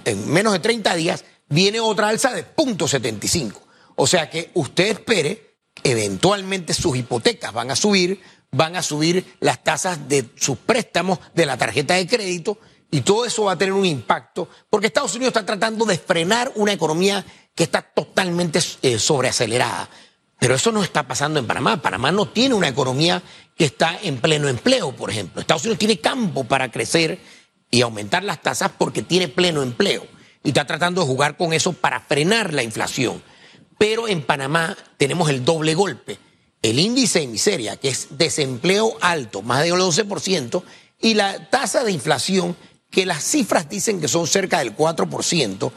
en 0.04 0.30
menos 0.32 0.52
de 0.52 0.58
30 0.60 0.94
días, 0.94 1.24
viene 1.48 1.80
otra 1.80 2.08
alza 2.08 2.32
de 2.32 2.44
0.75. 2.44 3.60
O 3.96 4.06
sea 4.06 4.30
que 4.30 4.50
usted 4.54 4.88
espere, 4.88 5.56
eventualmente 5.84 6.74
sus 6.74 6.96
hipotecas 6.96 7.52
van 7.52 7.70
a 7.70 7.76
subir, 7.76 8.20
van 8.50 8.76
a 8.76 8.82
subir 8.82 9.36
las 9.40 9.62
tasas 9.62 10.08
de 10.08 10.28
sus 10.36 10.58
préstamos 10.58 11.18
de 11.34 11.46
la 11.46 11.56
tarjeta 11.56 11.94
de 11.94 12.06
crédito 12.06 12.58
y 12.90 13.00
todo 13.00 13.24
eso 13.24 13.44
va 13.44 13.52
a 13.52 13.58
tener 13.58 13.72
un 13.72 13.86
impacto 13.86 14.48
porque 14.68 14.88
Estados 14.88 15.14
Unidos 15.14 15.30
está 15.30 15.46
tratando 15.46 15.84
de 15.84 15.98
frenar 15.98 16.52
una 16.56 16.72
economía 16.72 17.24
que 17.54 17.64
está 17.64 17.82
totalmente 17.82 18.60
eh, 18.82 18.98
sobreacelerada. 18.98 19.88
Pero 20.38 20.56
eso 20.56 20.72
no 20.72 20.82
está 20.82 21.06
pasando 21.06 21.38
en 21.38 21.46
Panamá. 21.46 21.80
Panamá 21.80 22.10
no 22.10 22.26
tiene 22.26 22.56
una 22.56 22.68
economía 22.68 23.22
que 23.56 23.66
está 23.66 23.96
en 24.02 24.18
pleno 24.18 24.48
empleo, 24.48 24.90
por 24.90 25.08
ejemplo. 25.08 25.40
Estados 25.40 25.62
Unidos 25.62 25.78
tiene 25.78 26.00
campo 26.00 26.42
para 26.44 26.70
crecer 26.70 27.20
y 27.72 27.80
aumentar 27.80 28.22
las 28.22 28.42
tasas 28.42 28.70
porque 28.78 29.02
tiene 29.02 29.26
pleno 29.26 29.62
empleo. 29.62 30.06
Y 30.44 30.48
está 30.48 30.66
tratando 30.66 31.00
de 31.00 31.06
jugar 31.06 31.36
con 31.36 31.52
eso 31.52 31.72
para 31.72 32.00
frenar 32.00 32.52
la 32.52 32.62
inflación. 32.62 33.20
Pero 33.78 34.06
en 34.06 34.22
Panamá 34.22 34.76
tenemos 34.98 35.30
el 35.30 35.44
doble 35.44 35.74
golpe. 35.74 36.18
El 36.60 36.78
índice 36.78 37.20
de 37.20 37.26
miseria, 37.26 37.76
que 37.76 37.88
es 37.88 38.08
desempleo 38.10 38.96
alto, 39.00 39.42
más 39.42 39.64
del 39.64 39.72
11%, 39.72 40.62
y 41.00 41.14
la 41.14 41.48
tasa 41.50 41.82
de 41.82 41.90
inflación, 41.90 42.56
que 42.90 43.06
las 43.06 43.24
cifras 43.24 43.68
dicen 43.68 44.00
que 44.00 44.06
son 44.06 44.26
cerca 44.26 44.58
del 44.58 44.76
4%, 44.76 45.72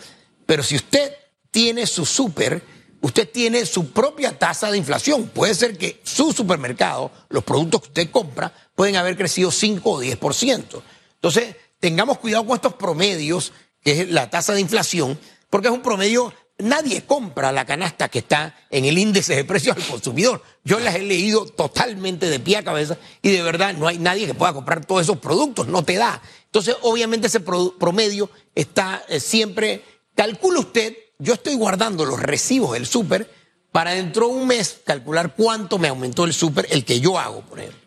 pero 0.45 0.63
si 0.63 0.75
usted 0.75 1.13
tiene 1.49 1.87
su 1.87 2.05
súper, 2.05 2.61
usted 2.99 3.29
tiene 3.31 3.65
su 3.65 3.91
propia 3.91 4.37
tasa 4.37 4.69
de 4.69 4.77
inflación. 4.77 5.27
Puede 5.29 5.55
ser 5.55 5.77
que 5.77 6.01
su 6.03 6.33
supermercado, 6.33 7.09
los 7.29 7.45
productos 7.45 7.81
que 7.81 7.87
usted 7.87 8.11
compra, 8.11 8.53
pueden 8.75 8.97
haber 8.97 9.15
crecido 9.15 9.49
5 9.49 9.89
o 9.89 10.03
10%. 10.03 10.81
Entonces, 11.15 11.55
tengamos 11.85 12.17
cuidado 12.17 12.47
con 12.47 12.55
estos 12.55 12.73
promedios, 12.73 13.53
que 13.83 14.01
es 14.01 14.09
la 14.09 14.27
tasa 14.31 14.53
de 14.53 14.59
inflación, 14.59 15.19
porque 15.51 15.67
es 15.67 15.73
un 15.73 15.83
promedio 15.83 16.33
Nadie 16.57 17.05
compra 17.05 17.51
la 17.51 17.65
canasta 17.65 18.07
que 18.07 18.19
está 18.19 18.57
en 18.69 18.85
el 18.85 18.97
índice 18.97 19.35
de 19.35 19.43
precios 19.43 19.75
al 19.75 19.83
consumidor. 19.83 20.41
Yo 20.63 20.79
las 20.79 20.95
he 20.95 21.01
leído 21.01 21.45
totalmente 21.45 22.29
de 22.29 22.39
pie 22.39 22.55
a 22.55 22.63
cabeza 22.63 22.97
y 23.21 23.29
de 23.31 23.41
verdad 23.41 23.73
no 23.73 23.87
hay 23.87 23.97
nadie 23.97 24.25
que 24.25 24.33
pueda 24.33 24.53
comprar 24.53 24.85
todos 24.85 25.01
esos 25.01 25.17
productos, 25.17 25.67
no 25.67 25.83
te 25.83 25.95
da. 25.95 26.21
Entonces, 26.45 26.77
obviamente 26.81 27.27
ese 27.27 27.41
promedio 27.41 28.29
está 28.55 29.03
eh, 29.09 29.19
siempre, 29.19 29.83
calcula 30.15 30.61
usted, 30.61 30.95
yo 31.19 31.33
estoy 31.33 31.55
guardando 31.55 32.05
los 32.05 32.21
recibos 32.21 32.71
del 32.71 32.87
súper 32.87 33.29
para 33.73 33.91
dentro 33.91 34.29
de 34.29 34.35
un 34.35 34.47
mes 34.47 34.79
calcular 34.85 35.35
cuánto 35.35 35.77
me 35.77 35.89
aumentó 35.89 36.23
el 36.23 36.33
súper, 36.33 36.67
el 36.71 36.85
que 36.85 37.01
yo 37.01 37.19
hago, 37.19 37.41
por 37.41 37.59
ejemplo. 37.59 37.84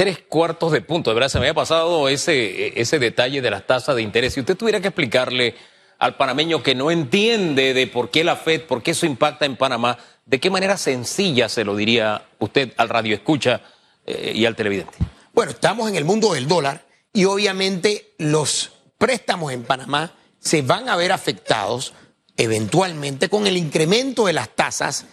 Tres 0.00 0.18
cuartos 0.26 0.72
de 0.72 0.80
punto, 0.80 1.10
de 1.10 1.14
verdad, 1.14 1.28
se 1.28 1.38
me 1.38 1.44
había 1.44 1.52
pasado 1.52 2.08
ese, 2.08 2.80
ese 2.80 2.98
detalle 2.98 3.42
de 3.42 3.50
las 3.50 3.66
tasas 3.66 3.94
de 3.94 4.00
interés. 4.00 4.32
Si 4.32 4.40
usted 4.40 4.56
tuviera 4.56 4.80
que 4.80 4.88
explicarle 4.88 5.54
al 5.98 6.16
panameño 6.16 6.62
que 6.62 6.74
no 6.74 6.90
entiende 6.90 7.74
de 7.74 7.86
por 7.86 8.10
qué 8.10 8.24
la 8.24 8.36
FED, 8.36 8.62
por 8.62 8.82
qué 8.82 8.92
eso 8.92 9.04
impacta 9.04 9.44
en 9.44 9.56
Panamá, 9.56 9.98
¿de 10.24 10.40
qué 10.40 10.48
manera 10.48 10.78
sencilla 10.78 11.50
se 11.50 11.66
lo 11.66 11.76
diría 11.76 12.22
usted 12.38 12.72
al 12.78 12.88
radio 12.88 13.14
escucha 13.14 13.60
eh, 14.06 14.32
y 14.34 14.46
al 14.46 14.56
televidente? 14.56 14.96
Bueno, 15.34 15.52
estamos 15.52 15.86
en 15.90 15.96
el 15.96 16.06
mundo 16.06 16.32
del 16.32 16.48
dólar 16.48 16.86
y 17.12 17.26
obviamente 17.26 18.14
los 18.16 18.72
préstamos 18.96 19.52
en 19.52 19.64
Panamá 19.64 20.14
se 20.38 20.62
van 20.62 20.88
a 20.88 20.96
ver 20.96 21.12
afectados 21.12 21.92
eventualmente 22.38 23.28
con 23.28 23.46
el 23.46 23.58
incremento 23.58 24.24
de 24.24 24.32
las 24.32 24.48
tasas 24.48 25.04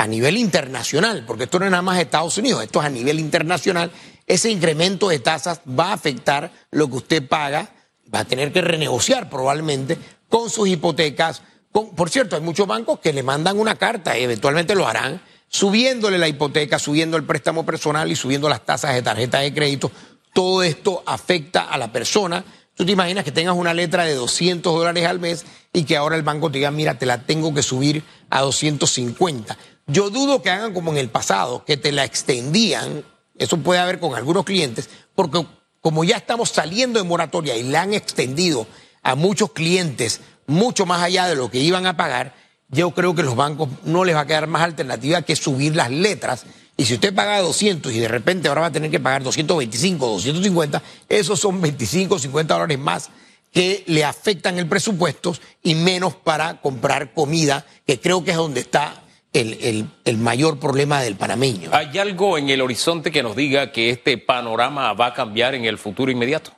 a 0.00 0.06
nivel 0.06 0.38
internacional, 0.38 1.24
porque 1.26 1.44
esto 1.44 1.58
no 1.58 1.66
es 1.66 1.70
nada 1.70 1.82
más 1.82 1.98
Estados 1.98 2.38
Unidos, 2.38 2.62
esto 2.62 2.80
es 2.80 2.86
a 2.86 2.88
nivel 2.90 3.20
internacional. 3.20 3.90
Ese 4.30 4.48
incremento 4.48 5.08
de 5.08 5.18
tasas 5.18 5.60
va 5.68 5.88
a 5.88 5.94
afectar 5.94 6.52
lo 6.70 6.88
que 6.88 6.98
usted 6.98 7.28
paga, 7.28 7.68
va 8.14 8.20
a 8.20 8.24
tener 8.24 8.52
que 8.52 8.60
renegociar 8.60 9.28
probablemente 9.28 9.98
con 10.28 10.48
sus 10.50 10.68
hipotecas. 10.68 11.42
por 11.72 12.10
cierto, 12.10 12.36
hay 12.36 12.42
muchos 12.42 12.68
bancos 12.68 13.00
que 13.00 13.12
le 13.12 13.24
mandan 13.24 13.58
una 13.58 13.74
carta 13.74 14.16
y 14.16 14.22
eventualmente 14.22 14.76
lo 14.76 14.86
harán, 14.86 15.20
subiéndole 15.48 16.16
la 16.16 16.28
hipoteca, 16.28 16.78
subiendo 16.78 17.16
el 17.16 17.24
préstamo 17.24 17.66
personal 17.66 18.08
y 18.12 18.14
subiendo 18.14 18.48
las 18.48 18.64
tasas 18.64 18.94
de 18.94 19.02
tarjeta 19.02 19.40
de 19.40 19.52
crédito. 19.52 19.90
Todo 20.32 20.62
esto 20.62 21.02
afecta 21.06 21.62
a 21.62 21.76
la 21.76 21.90
persona. 21.90 22.44
Tú 22.76 22.86
te 22.86 22.92
imaginas 22.92 23.24
que 23.24 23.32
tengas 23.32 23.56
una 23.56 23.74
letra 23.74 24.04
de 24.04 24.14
200 24.14 24.72
dólares 24.72 25.06
al 25.06 25.18
mes 25.18 25.44
y 25.72 25.82
que 25.82 25.96
ahora 25.96 26.14
el 26.14 26.22
banco 26.22 26.52
te 26.52 26.58
diga, 26.58 26.70
mira, 26.70 26.96
te 26.96 27.04
la 27.04 27.26
tengo 27.26 27.52
que 27.52 27.64
subir 27.64 28.04
a 28.30 28.42
250. 28.42 29.58
Yo 29.88 30.08
dudo 30.08 30.40
que 30.40 30.50
hagan 30.50 30.72
como 30.72 30.92
en 30.92 30.98
el 30.98 31.08
pasado, 31.08 31.64
que 31.64 31.76
te 31.76 31.90
la 31.90 32.04
extendían. 32.04 33.02
Eso 33.40 33.56
puede 33.56 33.80
haber 33.80 33.98
con 33.98 34.14
algunos 34.14 34.44
clientes, 34.44 34.90
porque 35.14 35.46
como 35.80 36.04
ya 36.04 36.18
estamos 36.18 36.50
saliendo 36.50 37.00
de 37.00 37.08
moratoria 37.08 37.56
y 37.56 37.62
la 37.62 37.80
han 37.80 37.94
extendido 37.94 38.66
a 39.02 39.14
muchos 39.14 39.52
clientes 39.52 40.20
mucho 40.46 40.84
más 40.84 41.02
allá 41.02 41.26
de 41.26 41.36
lo 41.36 41.50
que 41.50 41.58
iban 41.58 41.86
a 41.86 41.96
pagar, 41.96 42.34
yo 42.68 42.90
creo 42.90 43.14
que 43.14 43.22
los 43.22 43.36
bancos 43.36 43.70
no 43.84 44.04
les 44.04 44.14
va 44.14 44.20
a 44.20 44.26
quedar 44.26 44.46
más 44.46 44.60
alternativa 44.60 45.22
que 45.22 45.36
subir 45.36 45.74
las 45.74 45.90
letras. 45.90 46.44
Y 46.76 46.84
si 46.84 46.94
usted 46.94 47.14
paga 47.14 47.40
200 47.40 47.90
y 47.94 48.00
de 48.00 48.08
repente 48.08 48.48
ahora 48.48 48.60
va 48.60 48.66
a 48.66 48.72
tener 48.72 48.90
que 48.90 49.00
pagar 49.00 49.22
225, 49.22 50.06
250, 50.06 50.82
esos 51.08 51.40
son 51.40 51.62
25, 51.62 52.18
50 52.18 52.52
dólares 52.52 52.78
más 52.78 53.08
que 53.50 53.84
le 53.86 54.04
afectan 54.04 54.58
el 54.58 54.68
presupuesto 54.68 55.34
y 55.62 55.74
menos 55.76 56.14
para 56.14 56.60
comprar 56.60 57.14
comida, 57.14 57.64
que 57.86 57.98
creo 57.98 58.22
que 58.22 58.32
es 58.32 58.36
donde 58.36 58.60
está 58.60 59.02
el, 59.32 59.88
el, 60.04 60.18
mayor 60.18 60.58
problema 60.58 61.00
del 61.02 61.16
panameño. 61.16 61.70
¿Hay 61.72 61.96
algo 61.98 62.36
en 62.36 62.50
el 62.50 62.60
horizonte 62.60 63.12
que 63.12 63.22
nos 63.22 63.36
diga 63.36 63.70
que 63.70 63.90
este 63.90 64.18
panorama 64.18 64.92
va 64.92 65.06
a 65.06 65.14
cambiar 65.14 65.54
en 65.54 65.64
el 65.64 65.78
futuro 65.78 66.10
inmediato? 66.10 66.52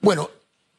Bueno, 0.00 0.30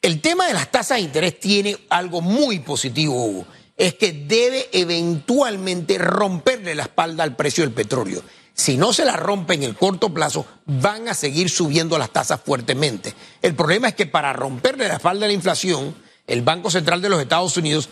el 0.02 0.20
tema 0.20 0.48
de 0.48 0.54
las 0.54 0.72
tasas 0.72 0.98
de 0.98 1.04
interés 1.04 1.40
tiene 1.40 1.78
algo 1.90 2.22
muy 2.22 2.60
positivo, 2.60 3.26
Hugo. 3.26 3.46
Es 3.78 3.96
que 3.96 4.12
debe 4.12 4.70
eventualmente 4.74 5.98
romperle 5.98 6.76
la 6.76 6.84
espalda 6.84 7.24
al 7.24 7.36
precio 7.36 7.64
del 7.64 7.74
petróleo. 7.74 8.22
Si 8.54 8.78
no 8.78 8.94
se 8.94 9.06
la 9.06 9.16
rompe 9.16 9.54
en 9.54 9.64
el 9.64 9.76
corto 9.76 10.14
plazo, 10.14 10.46
van 10.66 11.08
a 11.08 11.14
seguir 11.14 11.50
subiendo 11.50 11.98
las 11.98 12.12
tasas 12.12 12.42
fuertemente. 12.42 13.14
El 13.42 13.56
problema 13.56 13.88
es 13.88 13.96
que 13.96 14.06
para 14.06 14.34
romperle 14.34 14.88
la 14.88 14.96
espalda 14.96 15.26
a 15.26 15.28
la 15.28 15.34
inflación, 15.34 15.96
el 16.28 16.42
Banco 16.42 16.70
Central 16.70 17.02
de 17.02 17.10
los 17.10 17.22
Estados 17.22 17.58
Unidos 17.58 17.90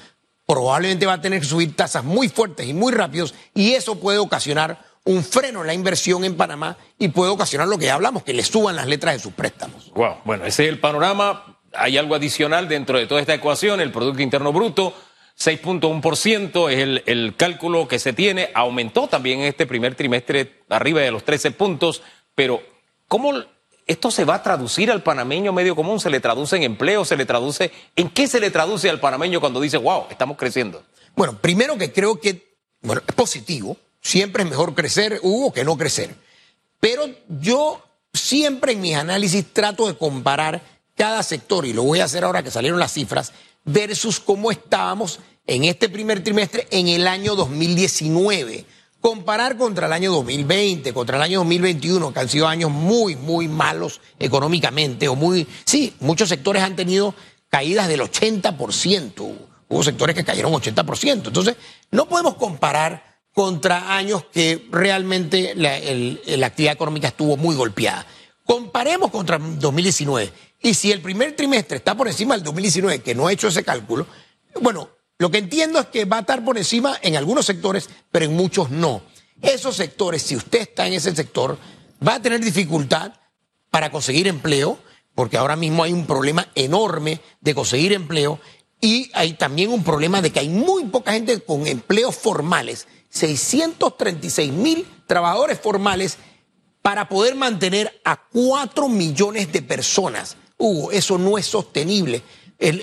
probablemente 0.50 1.06
va 1.06 1.14
a 1.14 1.22
tener 1.22 1.40
que 1.40 1.46
subir 1.46 1.76
tasas 1.76 2.04
muy 2.04 2.28
fuertes 2.28 2.68
y 2.68 2.74
muy 2.74 2.92
rápidos 2.92 3.36
y 3.54 3.74
eso 3.74 4.00
puede 4.00 4.18
ocasionar 4.18 4.80
un 5.06 5.24
freno 5.24 5.62
en 5.62 5.68
la 5.68 5.76
inversión 5.76 6.26
en 6.26 6.36
Panamá 6.36 6.76
y 6.98 7.10
puede 7.10 7.30
ocasionar 7.30 7.68
lo 7.68 7.78
que 7.78 7.86
ya 7.86 7.94
hablamos, 7.94 8.24
que 8.24 8.34
le 8.34 8.44
suban 8.44 8.76
las 8.76 8.88
letras 8.88 9.14
de 9.14 9.20
sus 9.20 9.34
préstamos. 9.34 9.92
Wow, 9.94 10.18
bueno, 10.26 10.46
ese 10.46 10.64
es 10.64 10.70
el 10.70 10.80
panorama 10.80 11.60
hay 11.74 12.00
algo 12.00 12.16
adicional 12.16 12.68
dentro 12.68 12.98
de 12.98 13.06
toda 13.06 13.22
esta 13.22 13.36
ecuación, 13.36 13.80
el 13.80 13.92
Producto 13.92 14.24
Interno 14.24 14.52
Bruto, 14.52 14.96
6.1% 15.38 16.72
es 16.72 16.80
el, 16.80 17.04
el, 17.06 17.36
cálculo 17.36 17.88
que 17.88 18.00
se 18.00 18.14
tiene, 18.14 18.50
aumentó 18.56 19.08
también 19.08 19.42
en 19.42 19.46
este 19.46 19.68
primer 19.68 19.94
trimestre 19.94 20.64
arriba 20.68 21.02
de 21.02 21.12
los 21.12 21.24
13 21.24 21.52
puntos, 21.52 22.02
pero 22.34 22.64
¿cómo 23.08 23.34
esto 23.90 24.12
se 24.12 24.24
va 24.24 24.36
a 24.36 24.44
traducir 24.44 24.92
al 24.92 25.02
panameño 25.02 25.52
medio 25.52 25.76
común? 25.76 26.00
¿Se 26.00 26.12
le 26.12 26.20
traduce 26.20 26.56
en 26.56 26.62
empleo? 26.62 27.04
¿Se 27.06 27.18
le 27.18 27.26
traduce? 27.26 27.72
¿En 27.96 28.10
qué 28.12 28.28
se 28.28 28.40
le 28.40 28.52
traduce 28.52 28.88
al 28.88 29.00
panameño 29.00 29.40
cuando 29.40 29.60
dice, 29.60 29.78
wow, 29.78 30.06
estamos 30.12 30.38
creciendo? 30.38 30.84
Bueno, 31.16 31.36
primero 31.40 31.76
que 31.76 31.92
creo 31.92 32.20
que, 32.22 32.56
bueno, 32.84 33.02
es 33.08 33.16
positivo, 33.16 33.78
siempre 34.00 34.44
es 34.44 34.50
mejor 34.50 34.76
crecer, 34.76 35.20
Hugo, 35.24 35.52
que 35.52 35.64
no 35.66 35.76
crecer, 35.76 36.14
pero 36.80 37.10
yo 37.42 37.84
siempre 38.14 38.74
en 38.74 38.82
mis 38.82 38.96
análisis 38.96 39.44
trato 39.52 39.88
de 39.88 39.98
comparar 39.98 40.62
cada 40.96 41.24
sector, 41.24 41.66
y 41.66 41.74
lo 41.74 41.82
voy 41.82 42.00
a 42.00 42.06
hacer 42.06 42.24
ahora 42.24 42.44
que 42.44 42.52
salieron 42.52 42.80
las 42.80 42.94
cifras, 42.94 43.34
versus 43.66 44.20
cómo 44.20 44.52
estábamos 44.52 45.20
en 45.48 45.64
este 45.64 45.90
primer 45.90 46.24
trimestre 46.24 46.68
en 46.70 46.90
el 46.90 47.08
año 47.08 47.36
2019. 47.36 48.66
Comparar 49.02 49.58
contra 49.58 49.88
el 49.88 49.94
año 49.94 50.12
2020, 50.12 50.94
contra 50.94 51.16
el 51.18 51.24
año 51.24 51.40
2021, 51.40 52.14
que 52.14 52.20
han 52.20 52.28
sido 52.28 52.48
años 52.48 52.70
muy, 52.70 53.16
muy 53.16 53.48
malos 53.48 54.02
económicamente, 54.20 55.08
o 55.08 55.16
muy, 55.16 55.48
sí, 55.66 55.96
muchos 56.02 56.28
sectores 56.28 56.64
han 56.64 56.76
tenido 56.76 57.16
caídas 57.50 57.88
del 57.88 58.02
80%, 58.02 59.38
hubo 59.70 59.84
sectores 59.84 60.16
que 60.16 60.26
cayeron 60.26 60.52
80%. 60.52 61.28
Entonces, 61.28 61.56
no 61.92 62.10
podemos 62.10 62.36
comparar 62.36 63.22
contra 63.34 63.96
años 63.96 64.26
que 64.34 64.68
realmente 64.70 65.54
la, 65.56 65.80
la 66.38 66.48
actividad 66.48 66.74
económica 66.74 67.08
estuvo 67.08 67.38
muy 67.38 67.56
golpeada. 67.56 68.06
Comparemos 68.44 69.12
contra 69.12 69.38
2019 69.38 70.34
y 70.62 70.74
si 70.74 70.92
el 70.92 71.02
primer 71.02 71.36
trimestre 71.36 71.78
está 71.78 71.96
por 71.96 72.08
encima 72.08 72.36
del 72.36 72.44
2019, 72.44 73.02
que 73.02 73.16
no 73.16 73.30
he 73.30 73.34
hecho 73.34 73.48
ese 73.48 73.64
cálculo, 73.64 74.08
bueno, 74.60 74.90
lo 75.20 75.30
que 75.30 75.38
entiendo 75.38 75.80
es 75.80 75.86
que 75.88 76.06
va 76.06 76.18
a 76.18 76.22
estar 76.22 76.44
por 76.44 76.58
encima 76.58 76.98
en 77.02 77.16
algunos 77.16 77.46
sectores, 77.46 77.90
pero 78.12 78.26
en 78.26 78.36
muchos 78.36 78.72
no. 78.72 79.04
Esos 79.42 79.76
sectores, 79.76 80.24
si 80.24 80.36
usted 80.36 80.62
está 80.62 80.88
en 80.88 80.94
ese 80.94 81.16
sector, 81.16 81.58
va 82.06 82.16
a 82.16 82.22
tener 82.22 82.40
dificultad 82.40 83.14
para 83.70 83.92
conseguir 83.92 84.28
empleo, 84.28 84.80
porque 85.14 85.38
ahora 85.38 85.56
mismo 85.56 85.84
hay 85.84 85.94
un 85.94 86.08
problema 86.08 86.48
enorme 86.56 87.22
de 87.42 87.54
conseguir 87.54 87.94
empleo 87.94 88.40
y 88.82 89.12
hay 89.14 89.34
también 89.34 89.72
un 89.72 89.84
problema 89.84 90.22
de 90.22 90.32
que 90.32 90.40
hay 90.40 90.50
muy 90.50 90.86
poca 90.86 91.12
gente 91.12 91.40
con 91.42 91.68
empleos 91.68 92.16
formales, 92.16 92.88
636 93.10 94.52
mil 94.52 94.88
trabajadores 95.06 95.60
formales 95.60 96.18
para 96.82 97.10
poder 97.10 97.36
mantener 97.36 98.02
a 98.06 98.28
4 98.32 98.88
millones 98.88 99.52
de 99.52 99.62
personas 99.62 100.38
Hugo, 100.60 100.92
eso 100.92 101.18
no 101.18 101.38
es 101.38 101.46
sostenible. 101.46 102.22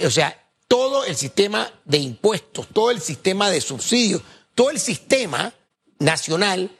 o 0.04 0.10
sea, 0.10 0.45
todo 0.68 1.04
el 1.04 1.16
sistema 1.16 1.70
de 1.84 1.98
impuestos, 1.98 2.66
todo 2.72 2.90
el 2.90 3.00
sistema 3.00 3.50
de 3.50 3.60
subsidios, 3.60 4.22
todo 4.54 4.70
el 4.70 4.80
sistema 4.80 5.52
nacional 5.98 6.70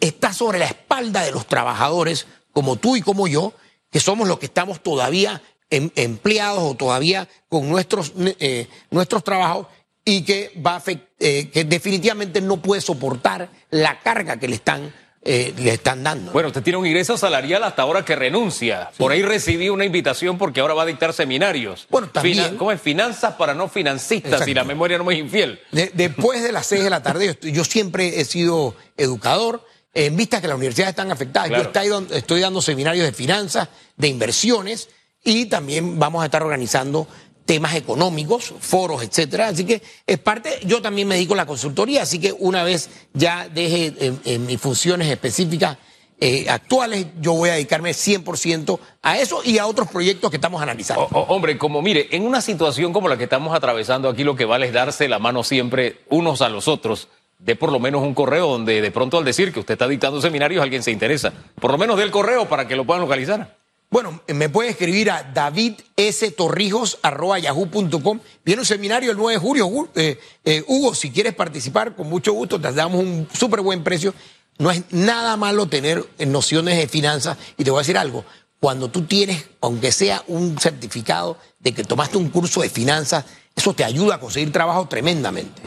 está 0.00 0.32
sobre 0.32 0.58
la 0.58 0.66
espalda 0.66 1.22
de 1.22 1.32
los 1.32 1.46
trabajadores 1.46 2.26
como 2.52 2.76
tú 2.76 2.96
y 2.96 3.02
como 3.02 3.28
yo, 3.28 3.52
que 3.90 4.00
somos 4.00 4.28
los 4.28 4.38
que 4.38 4.46
estamos 4.46 4.82
todavía 4.82 5.42
em, 5.70 5.90
empleados 5.96 6.62
o 6.62 6.74
todavía 6.74 7.28
con 7.48 7.68
nuestros, 7.68 8.12
eh, 8.16 8.68
nuestros 8.90 9.24
trabajos 9.24 9.66
y 10.04 10.22
que, 10.22 10.52
va 10.64 10.82
eh, 11.18 11.50
que 11.50 11.64
definitivamente 11.64 12.40
no 12.40 12.62
puede 12.62 12.80
soportar 12.80 13.50
la 13.70 14.00
carga 14.00 14.38
que 14.38 14.48
le 14.48 14.54
están 14.54 14.94
eh, 15.28 15.52
le 15.58 15.72
están 15.72 16.04
dando. 16.04 16.30
Bueno, 16.30 16.48
usted 16.48 16.62
tiene 16.62 16.76
un 16.76 16.86
ingreso 16.86 17.16
salarial 17.16 17.64
hasta 17.64 17.82
ahora 17.82 18.04
que 18.04 18.14
renuncia. 18.14 18.90
Por 18.96 19.10
ahí 19.10 19.22
recibí 19.22 19.68
una 19.68 19.84
invitación 19.84 20.38
porque 20.38 20.60
ahora 20.60 20.74
va 20.74 20.84
a 20.84 20.86
dictar 20.86 21.12
seminarios. 21.12 21.88
Bueno, 21.90 22.08
también. 22.08 22.56
¿Cómo 22.56 22.70
es? 22.70 22.80
Finanzas 22.80 23.34
para 23.34 23.52
no 23.52 23.68
financistas, 23.68 24.44
si 24.44 24.54
la 24.54 24.62
memoria 24.62 24.98
no 24.98 25.04
me 25.04 25.14
es 25.14 25.20
infiel. 25.20 25.60
después 25.72 26.44
de 26.44 26.52
las 26.52 26.66
seis 26.66 26.84
de 26.84 26.90
la 26.90 27.02
tarde, 27.02 27.36
yo, 27.42 27.64
siempre 27.64 28.20
he 28.20 28.24
sido 28.24 28.76
educador. 28.96 29.66
En 29.92 30.14
vista 30.14 30.40
que 30.40 30.46
las 30.46 30.56
universidades 30.56 30.90
están 30.90 31.10
afectadas, 31.10 31.50
yo 31.50 32.04
estoy 32.14 32.40
dando 32.40 32.62
seminarios 32.62 33.04
de 33.04 33.12
finanzas, 33.12 33.68
de 33.96 34.08
inversiones 34.08 34.90
y 35.24 35.46
también 35.46 35.98
vamos 35.98 36.22
a 36.22 36.26
estar 36.26 36.42
organizando 36.42 37.08
temas 37.46 37.74
económicos, 37.74 38.52
foros, 38.60 39.02
etcétera. 39.02 39.48
Así 39.48 39.64
que 39.64 39.80
es 40.06 40.18
parte, 40.18 40.58
yo 40.64 40.82
también 40.82 41.08
me 41.08 41.14
dedico 41.14 41.34
a 41.34 41.38
la 41.38 41.46
consultoría, 41.46 42.02
así 42.02 42.18
que 42.18 42.32
una 42.32 42.64
vez 42.64 42.90
ya 43.14 43.48
deje 43.48 43.94
en, 44.24 44.46
mis 44.46 44.60
funciones 44.60 45.08
específicas 45.08 45.78
eh, 46.18 46.46
actuales, 46.48 47.06
yo 47.20 47.34
voy 47.34 47.50
a 47.50 47.54
dedicarme 47.54 47.92
100% 47.92 48.78
a 49.02 49.18
eso 49.18 49.42
y 49.44 49.58
a 49.58 49.66
otros 49.66 49.88
proyectos 49.88 50.30
que 50.30 50.38
estamos 50.38 50.60
analizando. 50.60 51.04
hombre, 51.12 51.56
como 51.56 51.80
mire, 51.82 52.08
en 52.10 52.26
una 52.26 52.40
situación 52.40 52.92
como 52.92 53.08
la 53.08 53.16
que 53.16 53.24
estamos 53.24 53.54
atravesando 53.54 54.08
aquí, 54.08 54.24
lo 54.24 54.34
que 54.34 54.44
vale 54.44 54.66
es 54.66 54.72
darse 54.72 55.08
la 55.08 55.18
mano 55.18 55.44
siempre 55.44 56.00
unos 56.08 56.42
a 56.42 56.48
los 56.48 56.68
otros. 56.68 57.08
De 57.38 57.54
por 57.54 57.70
lo 57.70 57.78
menos 57.78 58.02
un 58.02 58.14
correo 58.14 58.48
donde 58.48 58.80
de 58.80 58.90
pronto 58.90 59.18
al 59.18 59.24
decir 59.24 59.52
que 59.52 59.60
usted 59.60 59.74
está 59.74 59.86
dictando 59.86 60.22
seminarios 60.22 60.62
alguien 60.62 60.82
se 60.82 60.90
interesa. 60.90 61.34
Por 61.60 61.70
lo 61.70 61.76
menos 61.76 61.98
del 61.98 62.10
correo 62.10 62.48
para 62.48 62.66
que 62.66 62.76
lo 62.76 62.86
puedan 62.86 63.02
localizar. 63.02 63.55
Bueno, 63.88 64.20
me 64.28 64.48
puede 64.48 64.70
escribir 64.70 65.12
a 65.12 65.22
davidstorrijos.yahoo.com. 65.22 68.20
Viene 68.44 68.60
un 68.60 68.66
seminario 68.66 69.12
el 69.12 69.16
9 69.16 69.34
de 69.34 69.38
julio. 69.38 69.88
Eh, 69.94 70.18
eh, 70.44 70.64
Hugo, 70.66 70.92
si 70.94 71.12
quieres 71.12 71.34
participar, 71.34 71.94
con 71.94 72.08
mucho 72.08 72.32
gusto, 72.32 72.60
te 72.60 72.72
damos 72.72 73.00
un 73.00 73.28
súper 73.32 73.60
buen 73.60 73.84
precio. 73.84 74.12
No 74.58 74.72
es 74.72 74.82
nada 74.90 75.36
malo 75.36 75.68
tener 75.68 76.04
nociones 76.26 76.78
de 76.78 76.88
finanzas. 76.88 77.38
Y 77.56 77.62
te 77.62 77.70
voy 77.70 77.78
a 77.78 77.82
decir 77.82 77.96
algo. 77.96 78.24
Cuando 78.58 78.88
tú 78.88 79.02
tienes, 79.02 79.44
aunque 79.60 79.92
sea 79.92 80.24
un 80.26 80.58
certificado 80.58 81.38
de 81.60 81.72
que 81.72 81.84
tomaste 81.84 82.18
un 82.18 82.30
curso 82.30 82.62
de 82.62 82.70
finanzas, 82.70 83.24
eso 83.54 83.72
te 83.72 83.84
ayuda 83.84 84.16
a 84.16 84.20
conseguir 84.20 84.50
trabajo 84.50 84.88
tremendamente. 84.88 85.62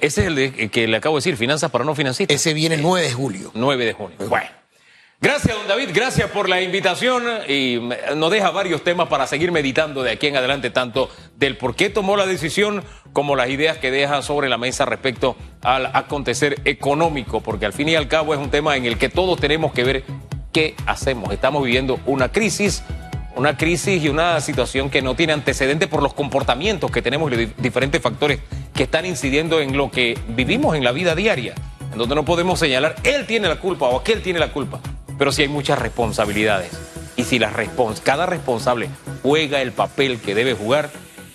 ese 0.00 0.22
es 0.22 0.26
el, 0.26 0.70
que 0.70 0.88
le 0.88 0.96
acabo 0.96 1.16
de 1.16 1.18
decir, 1.18 1.36
finanzas 1.36 1.70
para 1.70 1.84
no 1.84 1.94
financistas. 1.94 2.34
Ese 2.34 2.54
viene 2.54 2.76
el 2.76 2.82
9 2.82 3.06
de 3.06 3.12
julio. 3.12 3.50
9 3.54 3.84
de 3.84 3.92
junio. 3.92 4.16
Bueno. 4.28 4.61
Gracias, 5.22 5.56
don 5.56 5.68
David, 5.68 5.90
gracias 5.94 6.28
por 6.32 6.48
la 6.48 6.60
invitación 6.62 7.22
y 7.48 7.78
nos 8.16 8.28
deja 8.32 8.50
varios 8.50 8.82
temas 8.82 9.06
para 9.06 9.28
seguir 9.28 9.52
meditando 9.52 10.02
de 10.02 10.10
aquí 10.10 10.26
en 10.26 10.36
adelante, 10.36 10.70
tanto 10.70 11.10
del 11.36 11.56
por 11.56 11.76
qué 11.76 11.90
tomó 11.90 12.16
la 12.16 12.26
decisión 12.26 12.82
como 13.12 13.36
las 13.36 13.48
ideas 13.48 13.78
que 13.78 13.92
deja 13.92 14.20
sobre 14.22 14.48
la 14.48 14.58
mesa 14.58 14.84
respecto 14.84 15.36
al 15.62 15.86
acontecer 15.94 16.60
económico, 16.64 17.40
porque 17.40 17.66
al 17.66 17.72
fin 17.72 17.88
y 17.88 17.94
al 17.94 18.08
cabo 18.08 18.34
es 18.34 18.40
un 18.40 18.50
tema 18.50 18.76
en 18.76 18.84
el 18.84 18.98
que 18.98 19.08
todos 19.08 19.38
tenemos 19.38 19.72
que 19.72 19.84
ver 19.84 20.02
qué 20.52 20.74
hacemos. 20.86 21.32
Estamos 21.32 21.62
viviendo 21.62 22.00
una 22.04 22.32
crisis, 22.32 22.82
una 23.36 23.56
crisis 23.56 24.02
y 24.02 24.08
una 24.08 24.40
situación 24.40 24.90
que 24.90 25.02
no 25.02 25.14
tiene 25.14 25.34
antecedentes 25.34 25.88
por 25.88 26.02
los 26.02 26.14
comportamientos 26.14 26.90
que 26.90 27.00
tenemos 27.00 27.30
y 27.30 27.36
los 27.36 27.56
diferentes 27.58 28.02
factores 28.02 28.40
que 28.74 28.82
están 28.82 29.06
incidiendo 29.06 29.60
en 29.60 29.76
lo 29.76 29.88
que 29.88 30.18
vivimos 30.30 30.74
en 30.74 30.82
la 30.82 30.90
vida 30.90 31.14
diaria, 31.14 31.54
en 31.92 31.96
donde 31.96 32.16
no 32.16 32.24
podemos 32.24 32.58
señalar, 32.58 32.96
él 33.04 33.24
tiene 33.24 33.46
la 33.46 33.60
culpa 33.60 33.86
o 33.86 34.00
aquel 34.00 34.20
tiene 34.20 34.40
la 34.40 34.52
culpa 34.52 34.80
pero 35.22 35.30
sí 35.30 35.42
hay 35.42 35.48
muchas 35.48 35.78
responsabilidades. 35.78 36.72
Y 37.14 37.22
si 37.22 37.38
cada 38.02 38.26
responsable 38.26 38.88
juega 39.22 39.62
el 39.62 39.70
papel 39.70 40.20
que 40.20 40.34
debe 40.34 40.54
jugar, 40.54 40.90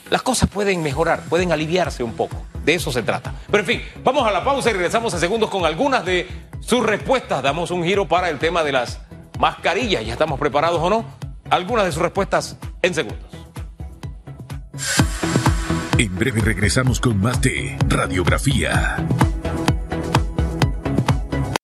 las 0.09 0.21
cosas 0.21 0.49
pueden 0.49 0.83
mejorar, 0.83 1.21
pueden 1.29 1.53
aliviarse 1.53 2.03
un 2.03 2.11
poco. 2.11 2.35
De 2.65 2.73
eso 2.73 2.91
se 2.91 3.01
trata. 3.01 3.33
Pero 3.49 3.59
en 3.59 3.65
fin, 3.65 3.81
vamos 4.03 4.27
a 4.27 4.31
la 4.33 4.43
pausa 4.43 4.71
y 4.71 4.73
regresamos 4.73 5.13
en 5.13 5.21
segundos 5.21 5.49
con 5.49 5.63
algunas 5.63 6.03
de 6.03 6.27
sus 6.59 6.85
respuestas. 6.85 7.41
Damos 7.41 7.71
un 7.71 7.85
giro 7.85 8.09
para 8.09 8.29
el 8.29 8.39
tema 8.39 8.61
de 8.61 8.73
las 8.73 8.99
mascarillas. 9.39 10.05
¿Ya 10.05 10.11
estamos 10.11 10.37
preparados 10.37 10.81
o 10.81 10.89
no? 10.89 11.05
Algunas 11.49 11.85
de 11.85 11.93
sus 11.93 12.01
respuestas 12.01 12.57
en 12.81 12.93
segundos. 12.93 13.31
En 15.97 16.13
breve 16.13 16.41
regresamos 16.41 16.99
con 16.99 17.21
más 17.21 17.39
de 17.39 17.77
Radiografía. 17.87 18.97